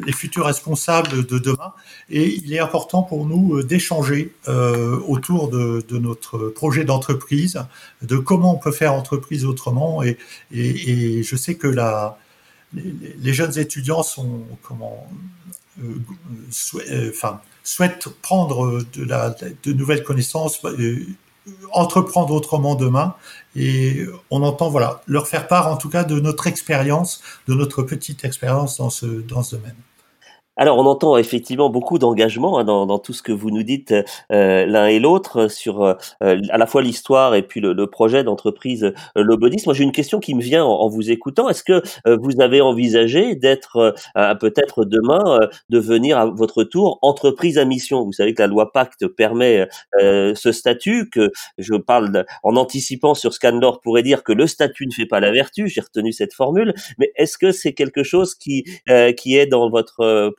[0.07, 1.73] les futurs responsables de demain.
[2.11, 7.65] Et il est important pour nous euh, d'échanger euh, autour de, notre projet d'entreprise,
[8.03, 10.03] de comment on peut faire entreprise autrement.
[10.03, 10.17] Et,
[10.53, 11.69] je sais que
[12.75, 14.43] les, jeunes étudiants sont
[15.81, 17.11] euh,
[17.63, 20.61] souhaitent prendre de nouvelles connaissances,
[21.73, 23.15] entreprendre autrement demain
[23.57, 27.83] et on entend voilà leur faire part en tout cas de notre expérience, de notre
[27.83, 29.77] petite expérience dans ce dans ce domaine.
[30.57, 33.93] Alors, on entend effectivement beaucoup d'engagement hein, dans, dans, tout ce que vous nous dites
[34.33, 38.23] euh, l'un et l'autre sur euh, à la fois l'histoire et puis le, le projet
[38.23, 38.93] d'entreprise euh,
[39.23, 39.63] Lobodis.
[39.67, 41.49] Moi, j'ai une question qui me vient en, vous écoutant.
[41.49, 45.41] Est-ce que euh, vous avez envisagé d'être euh, peut-être demain
[45.71, 48.05] devenir à votre tour entreprise à mission?
[48.05, 49.69] Vous savez que la loi Pacte permet
[50.01, 51.09] ce statut.
[51.11, 55.21] Que je parle en anticipant sur qu'Anne-Laure pourrait dire que le statut ne fait pas
[55.21, 55.69] la vertu.
[55.69, 56.75] J'ai retenu cette formule.
[56.99, 58.65] Mais est-ce que c'est quelque chose qui
[59.17, 60.33] qui est dans votre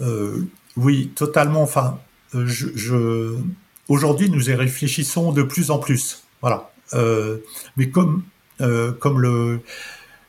[0.00, 0.42] euh,
[0.76, 1.62] Oui, totalement.
[1.62, 2.00] Enfin,
[2.34, 3.38] euh,
[3.88, 6.24] aujourd'hui, nous y réfléchissons de plus en plus.
[6.40, 6.70] Voilà.
[6.94, 7.38] Euh,
[7.76, 8.24] mais comme,
[8.60, 9.60] le,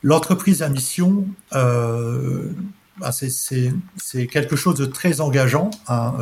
[0.04, 5.72] l'entreprise à mission, bah c'est, quelque chose de très engageant.
[5.88, 6.14] Hein.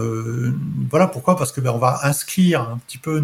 [0.89, 3.23] Voilà pourquoi, parce que ben, on va inscrire un petit peu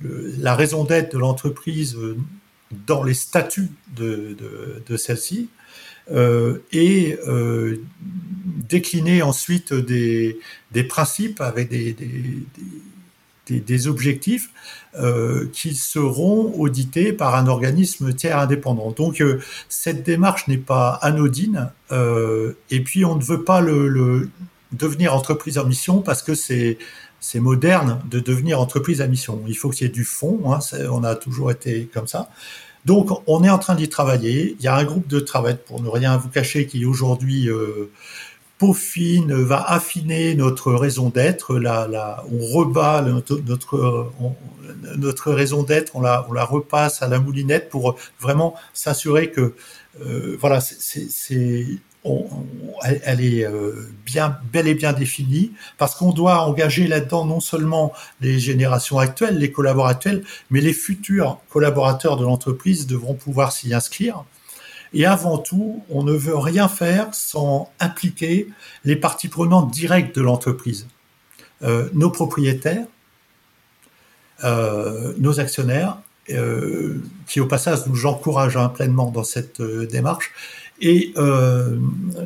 [0.00, 1.96] la raison d'être de l'entreprise
[2.86, 5.48] dans les statuts de, celle-ci
[6.10, 7.80] et euh,
[8.68, 10.38] décliner ensuite des,
[10.72, 14.50] des principes avec des, des, des, objectifs
[14.98, 18.90] euh, qui seront audités par un organisme tiers indépendant.
[18.90, 24.30] Donc euh, cette démarche n'est pas anodine euh, et puis on ne veut pas le
[24.72, 26.78] devenir entreprise en mission parce que c'est
[27.20, 29.42] c'est moderne de devenir entreprise à mission.
[29.46, 30.58] Il faut qu'il y ait du fond, hein,
[30.90, 32.28] on a toujours été comme ça.
[32.84, 34.56] Donc, on est en train d'y travailler.
[34.58, 37.90] Il y a un groupe de travail, pour ne rien vous cacher, qui aujourd'hui euh,
[38.58, 41.54] peaufine, va affiner notre raison d'être.
[41.54, 44.34] On rebat notre, notre, on,
[44.96, 49.54] notre raison d'être, on la, on la repasse à la moulinette pour vraiment s'assurer que,
[50.00, 51.66] euh, voilà, c'est
[52.82, 57.92] elle, est euh, bien, bel et bien définie, parce qu'on doit engager là-dedans non seulement
[58.20, 63.72] les générations actuelles, les collaborateurs actuels, mais les futurs collaborateurs de l'entreprise devront pouvoir s'y
[63.72, 64.24] inscrire.
[64.92, 68.48] Et avant tout, on ne veut rien faire sans impliquer
[68.84, 70.86] les parties prenantes directes de l'entreprise.
[71.62, 72.86] Euh, nos propriétaires,
[74.44, 75.98] euh, nos actionnaires,
[77.26, 80.32] qui au passage nous encouragent hein, pleinement dans cette démarche,
[80.80, 81.76] et euh,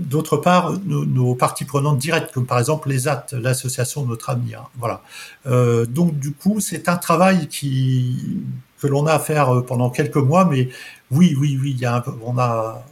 [0.01, 4.71] d'autre part nos, nos, parties prenantes directes, comme par exemple les AT, l'association Notre Avenir.
[4.79, 5.03] Voilà.
[5.47, 8.43] Euh, donc du coup, c'est un travail qui
[8.81, 10.69] que l'on a à faire pendant quelques mois, mais
[11.11, 12.85] oui, oui, oui, il y a un, on a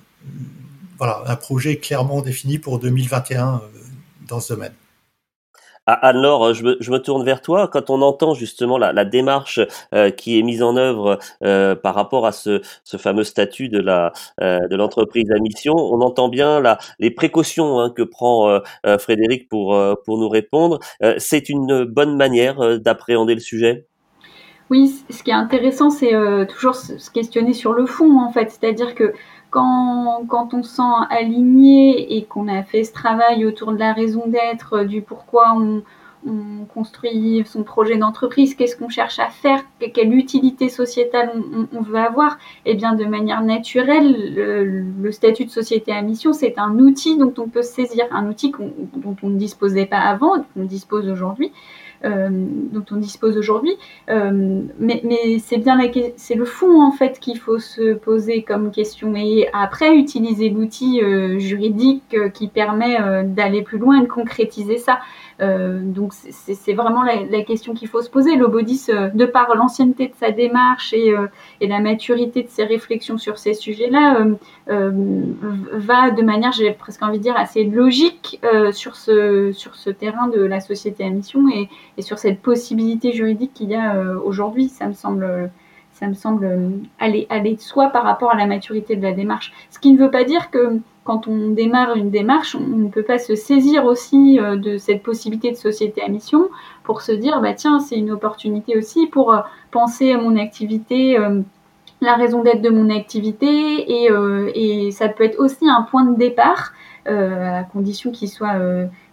[0.98, 3.58] voilà un projet clairement défini pour 2021 euh,
[4.28, 4.72] dans ce domaine.
[5.86, 7.68] Anne-Laure, je me, je me, tourne vers toi.
[7.68, 9.60] Quand on entend justement la, la démarche
[9.94, 13.78] euh, qui est mise en œuvre euh, par rapport à ce, ce, fameux statut de
[13.78, 14.12] la
[14.42, 18.58] euh, de l'entreprise à mission, on entend bien la, les précautions hein, que prend euh,
[18.84, 20.80] euh, Frédéric pour pour nous répondre.
[21.18, 23.86] C'est une bonne manière d'appréhender le sujet?
[24.70, 26.12] Oui, ce qui est intéressant, c'est
[26.48, 28.50] toujours se questionner sur le fond, en fait.
[28.50, 29.12] C'est-à-dire que
[30.28, 34.26] quand, on se sent aligné et qu'on a fait ce travail autour de la raison
[34.26, 35.82] d'être, du pourquoi on,
[36.26, 39.62] on construit son projet d'entreprise, qu'est-ce qu'on cherche à faire,
[39.94, 41.30] quelle utilité sociétale
[41.72, 44.34] on, veut avoir, et eh bien de manière naturelle,
[45.00, 48.52] le, statut de société à mission, c'est un outil dont on peut saisir, un outil
[48.94, 53.76] dont on ne disposait pas avant, qu'on dispose aujourd'hui, euh, dont on dispose aujourd'hui.
[54.10, 55.78] Euh, mais, mais c'est bien
[56.16, 61.02] c'est le fond en fait qu'il faut se poser comme question et après utiliser l'outil
[61.02, 64.98] euh, juridique qui permet d'aller plus loin et de concrétiser ça.
[65.42, 68.36] Euh, donc c'est vraiment la, question qu'il faut se poser.
[68.36, 71.26] L'Obodis, euh, de par l'ancienneté de sa démarche et, euh,
[71.60, 74.26] et, la maturité de ses réflexions sur ces sujets-là,
[74.66, 78.40] va de manière, j'ai presque envie de dire, assez logique
[78.72, 81.68] sur, ce, terrain de la société à mission et,
[81.98, 84.68] et sur cette possibilité juridique qu'il y a aujourd'hui.
[84.68, 85.50] Ça me semble
[85.92, 86.46] ça me semble
[86.98, 89.54] aller, aller de soi par rapport à la maturité de la démarche.
[89.70, 93.04] Ce qui ne veut pas dire que quand on démarre une démarche, on ne peut
[93.04, 96.48] pas se saisir aussi euh, de cette possibilité de société à mission
[96.82, 99.38] pour se dire, bah tiens, c'est une opportunité aussi pour euh,
[99.70, 101.40] penser à mon activité, euh,
[102.00, 104.10] la raison d'être de mon activité, et,
[104.54, 106.74] et, ça peut être aussi un point de départ,
[107.06, 108.54] à condition qu'il soit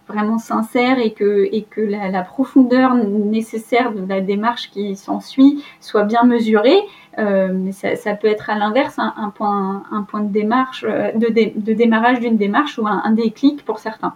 [0.08, 6.04] vraiment sincère et que, et que la, profondeur nécessaire de la démarche qui s'ensuit soit
[6.04, 6.80] bien mesurée.
[7.18, 11.28] Euh, mais ça, peut être à l'inverse un, point, un point de démarche, euh, de,
[11.28, 14.14] de démarrage d'une démarche ou un, un déclic pour certains.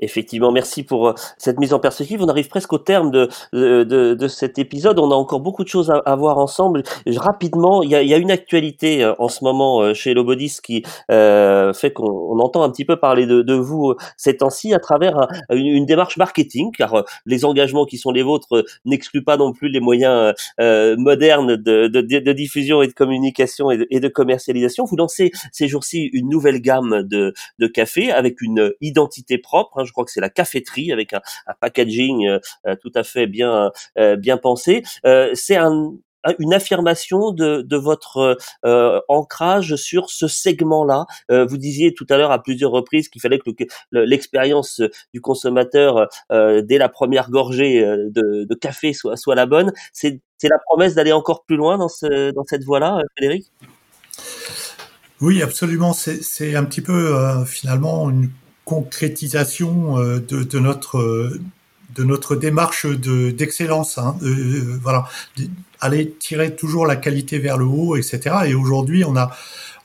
[0.00, 2.22] Effectivement, merci pour euh, cette mise en perspective.
[2.22, 3.84] On arrive presque au terme de, de,
[4.14, 4.98] de, cet épisode.
[4.98, 6.82] On a encore beaucoup de choses à, voir ensemble.
[7.06, 10.58] Rapidement, il y a, y a une actualité euh, en ce moment euh, chez Lobodis
[10.62, 14.78] qui euh, fait qu'on entend un petit peu parler de, de vous ces temps-ci à
[14.78, 19.68] travers une, démarche marketing, car les engagements qui sont les vôtres n'excluent pas non plus
[19.68, 24.84] les moyens euh, modernes de, de, diffusion et de communication et de, et commercialisation.
[24.84, 29.78] Vous lancez ces jours-ci une nouvelle gamme de, de café avec une identité propre.
[29.78, 31.20] Hein, je crois que c'est la caféterie avec un,
[31.60, 34.82] packaging euh, euh, tout à fait bien euh, bien pensé.
[35.34, 38.36] c'est une affirmation de, votre
[39.08, 41.06] ancrage sur ce segment-là.
[41.28, 43.50] vous disiez tout à l'heure à plusieurs reprises qu'il fallait que
[43.92, 44.82] l'expérience
[45.14, 49.72] du consommateur dès la première gorgée de, café soit, la bonne.
[49.92, 53.50] C'est la promesse d'aller encore plus loin dans cette voie-là, Frédéric?
[55.20, 55.92] Oui, absolument.
[55.92, 58.30] C'est un petit peu finalement une
[58.66, 61.38] concrétisation euh, de, de, notre
[61.94, 63.96] de notre démarche de d'excellence.
[63.96, 65.08] Hein, euh, voilà,
[65.80, 68.36] aller tirer toujours la qualité vers le haut, etc.
[68.46, 69.34] Et aujourd'hui, on a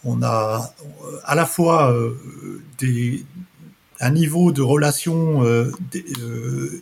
[0.03, 0.73] on a
[1.23, 2.17] à la fois euh,
[2.79, 3.23] des
[4.01, 5.71] un niveau de relation euh,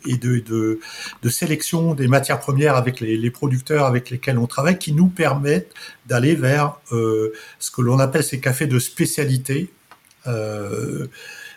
[0.06, 0.80] et de, de,
[1.22, 5.74] de, sélection des matières premières avec les, producteurs avec lesquels on travaille qui nous permettent
[6.06, 9.70] d'aller vers euh, ce que l'on appelle ces cafés de spécialité.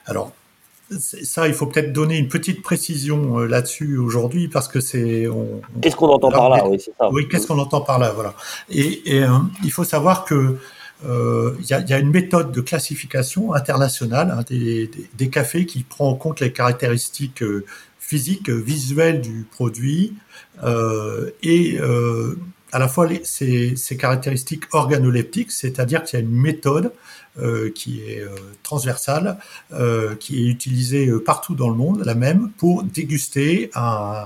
[0.06, 0.34] Alors,
[1.00, 5.28] ça, il faut peut-être donner une petite précision euh, là-dessus aujourd'hui parce que c'est.
[5.82, 6.68] Qu'est-ce qu'on entend par là?
[6.68, 7.10] Oui, c'est ça.
[7.12, 8.34] Oui, qu'est-ce qu'on entend par là Voilà.
[8.70, 9.30] Et, et euh,
[9.64, 10.58] il faut savoir que
[11.06, 15.30] euh, il y, a, y, a, une méthode de classification internationale hein, des, des, des,
[15.30, 17.44] cafés qui prend en compte les caractéristiques
[18.00, 20.14] physiques, visuelles du produit
[20.64, 21.80] et
[22.72, 26.94] à la fois les, ces, ces, caractéristiques organoleptiques, c'est-à-dire qu'il y a une méthode
[27.74, 28.30] qui est euh,
[28.62, 29.38] transversale,
[29.72, 34.26] euh, qui est utilisée partout dans le monde, la même, pour déguster un,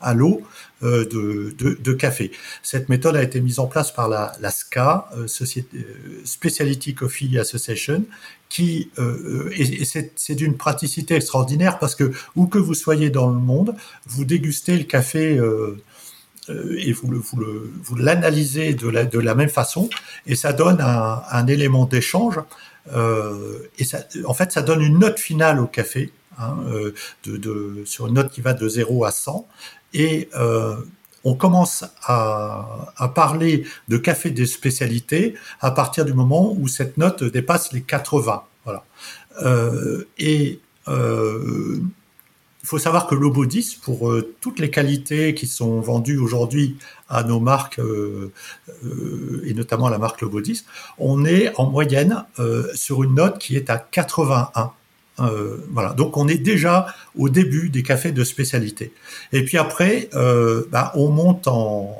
[0.00, 0.42] un, lot
[0.80, 2.30] de, café.
[2.62, 5.86] Cette méthode a été mise en place par la, la SCA, Société,
[6.24, 8.04] Speciality Coffee Association,
[8.48, 8.90] qui
[9.52, 13.74] et, et c'est d'une praticité extraordinaire parce que où que vous soyez dans le monde,
[14.06, 15.76] vous dégustez le café euh,
[16.48, 17.42] et vous, vous,
[17.82, 19.88] vous l'analysez de la, de la même façon
[20.26, 22.40] et ça donne un, un élément d'échange
[22.92, 27.36] euh, et ça, en fait ça donne une note finale au café hein, euh, de,
[27.36, 29.46] de, sur une note qui va de 0 à 100
[29.94, 30.76] et euh,
[31.22, 36.96] on commence à, à, parler de café des spécialités à partir du moment où cette
[36.96, 38.84] note dépasse les 80 voilà.
[39.42, 41.80] Euh, et euh,
[42.62, 46.76] il faut savoir que l'Obodis, pour euh, toutes les qualités qui sont vendues aujourd'hui
[47.08, 48.32] à nos marques, euh,
[48.84, 50.64] euh, et notamment à la marque Lobodis,
[50.98, 52.24] on est en moyenne
[52.74, 54.72] sur une note qui est à 81.
[55.70, 56.86] voilà, donc on est déjà
[57.16, 58.92] au début des cafés de spécialité.
[59.32, 60.08] Et puis après,
[60.70, 61.94] bah, on monte en,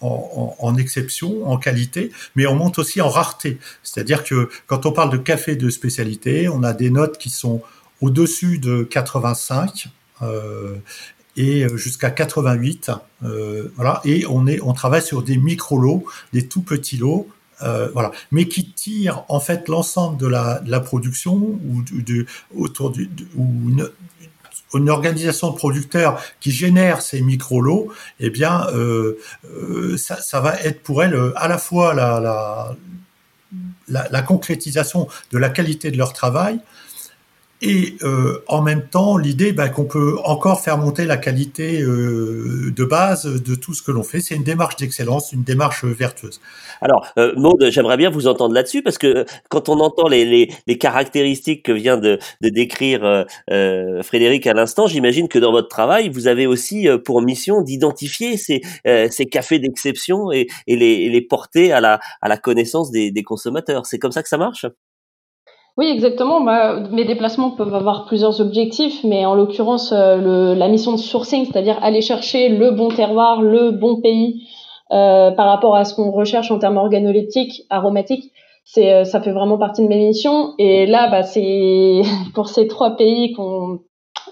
[0.00, 3.58] en, exception, en qualité, mais on monte aussi en rareté.
[3.82, 7.62] C'est-à-dire que quand on parle de café de spécialité, on a des notes qui sont
[8.00, 9.97] au-dessus de 85 euh,
[11.38, 12.90] et jusqu'à 88.
[13.24, 17.28] Euh, voilà, et on est, on travaille sur des micro lots, des tout petits lots.
[17.62, 22.24] Euh, voilà, mais qui tirent en fait l'ensemble de la, production ou de,
[22.56, 27.90] autour du, une, organisation de producteurs qui génère ces micro-lots,
[28.20, 32.20] eh bien, euh, euh, ça, va être pour elle à la fois la,
[33.88, 36.60] la, la concrétisation de la qualité de leur travail,
[37.60, 42.72] et euh, en même temps, l'idée bah, qu'on peut encore faire monter la qualité euh,
[42.74, 44.20] de base de tout ce que l'on fait.
[44.20, 46.40] C'est une démarche d'excellence, une démarche vertueuse.
[46.80, 47.32] Alors, euh,
[47.70, 51.72] j'aimerais bien vous entendre là-dessus parce que quand on entend les, les, les caractéristiques que
[51.72, 56.28] vient de, de décrire euh, euh Frédéric à l'instant, j'imagine que dans votre travail, vous
[56.28, 58.62] avez aussi euh, pour mission d'identifier ces,
[59.10, 63.22] ces cafés d'exception et, et, les, les porter à la, à la connaissance des, des
[63.22, 63.86] consommateurs.
[63.86, 64.66] C'est comme ça que ça marche?
[65.78, 66.40] Oui, exactement.
[66.42, 71.46] Bah, mes déplacements peuvent avoir plusieurs objectifs, mais en l'occurrence, euh, la mission de sourcing,
[71.46, 74.42] c'est-à-dire aller chercher le bon terroir, le bon pays
[74.90, 78.32] euh, par rapport à ce qu'on recherche en termes organoleptiques, aromatiques,
[78.64, 80.54] c'est, euh, ça fait vraiment partie de mes missions.
[80.58, 82.02] Et là, bah, c'est
[82.34, 83.80] pour ces trois pays qu'on,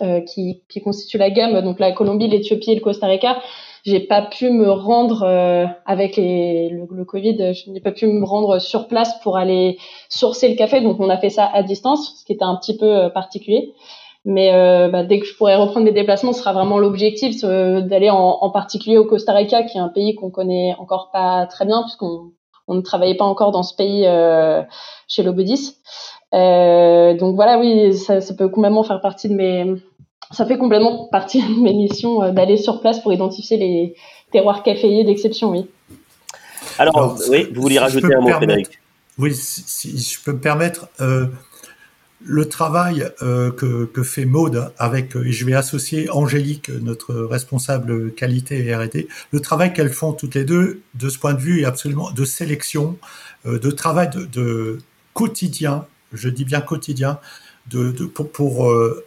[0.02, 3.38] euh, qui, qui constituent la gamme, donc la Colombie, l'Éthiopie et le Costa Rica,
[3.86, 8.24] j'ai pas pu me rendre euh, avec les, le, Covid, je n'ai pas pu me
[8.24, 9.78] rendre sur place pour aller
[10.08, 10.80] sourcer le café.
[10.80, 13.74] Donc on a fait ça à distance, ce qui était un petit peu euh, particulier.
[14.24, 18.10] Mais euh, bah, dès que je pourrais reprendre mes déplacements, ce sera vraiment l'objectif d'aller
[18.10, 21.64] en, en, particulier au Costa Rica, qui est un pays qu'on connaît encore pas très
[21.64, 22.32] bien, puisqu'on
[22.66, 24.02] on ne travaillait pas encore dans ce pays
[25.06, 25.76] chez Lobodis.
[26.32, 29.76] donc voilà, oui, ça, ça peut complètement faire partie de mes
[30.30, 33.94] ça fait complètement partie de mes missions euh, d'aller sur place pour identifier les
[34.32, 35.66] terroirs caféiers d'exception, oui.
[36.78, 38.80] Alors, oui, vous voulez rajouter un mot, Frédéric
[39.18, 41.26] Oui, si, je peux me permettre, euh,
[42.24, 48.12] le travail euh, que, que, fait Maude avec, et je vais associer Angélique, notre responsable
[48.12, 51.62] qualité et R&D, le travail qu'elles font toutes les deux, de ce point de vue,
[51.62, 52.98] est absolument de sélection,
[53.46, 54.78] euh, de travail de, de,
[55.14, 57.18] quotidien, je dis bien quotidien,
[57.68, 59.04] de, de pour, pour euh,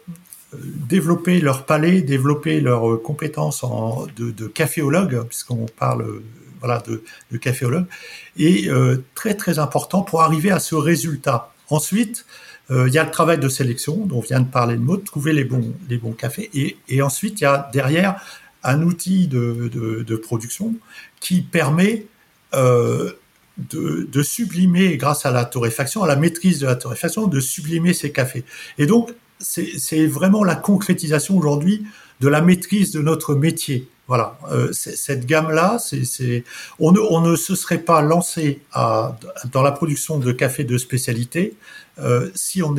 [0.54, 6.22] développer leur palais, développer leurs compétences en, de, de caféologue, puisqu'on parle
[6.60, 7.86] voilà, de, de caféologue,
[8.38, 11.52] est euh, très très important pour arriver à ce résultat.
[11.68, 12.26] Ensuite,
[12.70, 15.04] euh, il y a le travail de sélection, dont on vient de parler de mode,
[15.04, 18.20] trouver les bons, les bons cafés, et, ensuite il y a derrière
[18.62, 20.74] un outil de, de, de production
[21.18, 22.06] qui permet
[22.54, 23.12] euh,
[23.56, 27.94] de, de, sublimer, grâce à la torréfaction, à la maîtrise de la torréfaction, de sublimer
[27.94, 28.44] ces cafés.
[28.78, 29.10] Et donc,
[29.40, 31.84] c'est vraiment la concrétisation aujourd'hui
[32.20, 33.88] de la maîtrise de notre métier.
[34.06, 35.78] Voilà, euh, cette gamme-là,
[36.80, 39.16] on, ne, se serait pas lancé à,
[39.52, 41.54] dans la production de café de spécialité
[42.00, 42.74] euh, si on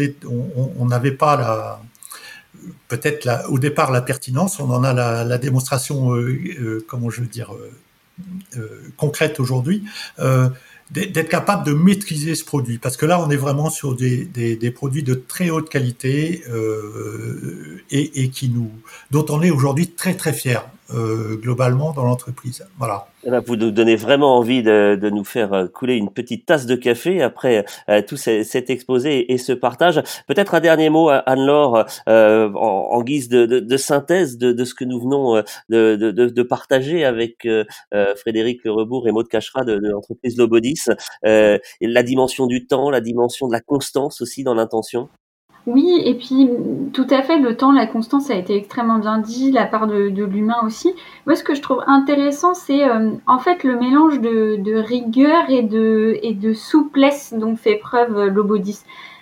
[0.85, 1.81] n'avait pas la
[2.89, 4.93] peut-être au départ la pertinence, on en a
[5.23, 7.53] la, démonstration, euh, comment je veux dire,
[8.97, 9.83] concrète aujourd'hui
[10.91, 12.77] d'être capable de maîtriser ce produit.
[12.77, 17.81] Parce que là on est vraiment sur des, des, produits de très haute qualité euh,
[17.89, 18.71] et, et, qui nous
[19.09, 23.55] dont on est aujourd'hui très très fier euh, globalement dans l'entreprise voilà eh ben, vous
[23.55, 27.21] nous donnez vraiment envie de, de, nous faire euh, couler une petite tasse de café
[27.21, 30.01] après euh, tout cet exposé et ce partage.
[30.27, 34.73] Peut-être un dernier mot, Anne-Laure, euh, en, en, guise de, de, de synthèse de, ce
[34.73, 37.63] que nous venons euh, de, partager avec euh,
[38.15, 40.85] Frédéric Le Rebourg et Maud Cachera de, l'entreprise Lobodis.
[41.23, 45.09] la dimension du temps, la dimension de la constance aussi dans l'intention.
[45.67, 46.49] Oui, et puis
[46.91, 50.07] tout à fait, le temps, la constance a été extrêmement bien dit, la part de,
[50.23, 50.91] l'humain aussi.
[51.27, 55.49] Moi, ce que je trouve intéressant, c'est euh, en fait le mélange de, de, rigueur
[55.49, 58.79] et de, souplesse dont fait preuve euh, Lobodis.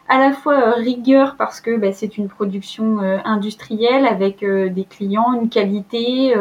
[0.07, 5.33] À la fois euh, rigueur parce que bah, c'est une production industrielle avec des clients,
[5.33, 6.33] une qualité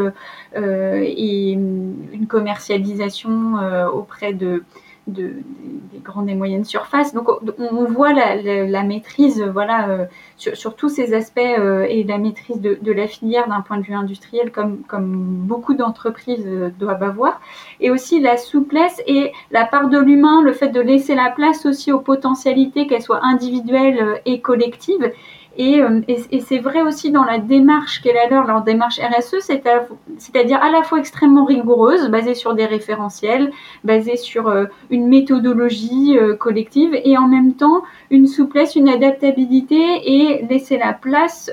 [0.57, 3.55] et une commercialisation
[3.93, 4.63] auprès de
[5.09, 5.33] de,
[5.93, 7.15] des grandes et moyennes surfaces.
[7.15, 7.29] Donc
[7.59, 10.05] on, voit la, maîtrise voilà, euh,
[10.37, 13.95] sur, tous ces aspects euh, et la maîtrise de, la filière d'un point de vue
[13.95, 17.41] industriel comme, comme beaucoup d'entreprises euh, doivent avoir.
[17.81, 21.67] Et aussi la souplesse et la part de l'humain, le fait de laisser la place
[21.67, 25.11] aussi aux potentialités, qu'elles soient individuelles et collectives.
[25.59, 29.41] Euh, et, et, c'est vrai aussi dans la démarche qu'elle a leur, leur démarche RSE,
[29.41, 33.51] c'est-à-dire à, la fois extrêmement rigoureuse, basée sur des référentiels,
[33.83, 39.77] basée sur euh, une méthodologie euh, collective, et en même temps une souplesse, une adaptabilité,
[40.05, 41.51] et laisser la place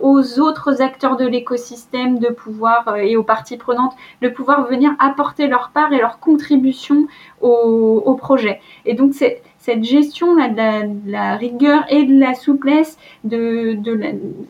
[0.00, 5.46] aux autres acteurs de l'écosystème de pouvoir et aux parties prenantes de pouvoir venir apporter
[5.46, 7.06] leur part et leur contribution
[7.40, 8.60] au, au projet.
[8.84, 13.78] Et donc c'est cette gestion là, de, la, rigueur et de la souplesse, de,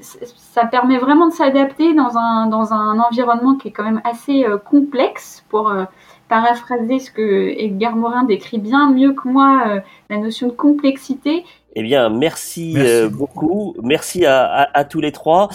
[0.01, 4.45] ça permet vraiment de s'adapter dans un, dans un environnement qui est quand même assez
[4.45, 5.87] euh, complexe pour euh,
[6.29, 11.45] paraphraser ce que Edgar Morin décrit bien mieux que moi, euh, la notion de complexité
[11.81, 12.77] Eh bien, merci,
[13.13, 13.73] beaucoup.
[13.85, 15.49] Merci à, tous les trois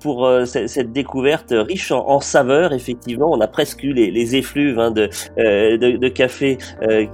[0.00, 2.74] pour cette découverte riche en, saveurs.
[2.74, 6.58] Effectivement, on a presque eu les, effluves hein, de, de, café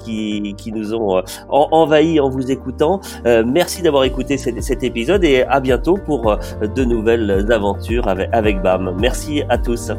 [0.01, 3.01] qui, qui nous ont envahi en vous écoutant.
[3.24, 8.61] merci d'avoir écouté cet, cet, épisode et à bientôt pour de nouvelles aventures avec, avec
[8.61, 8.97] BAM.
[8.99, 9.93] Merci à tous.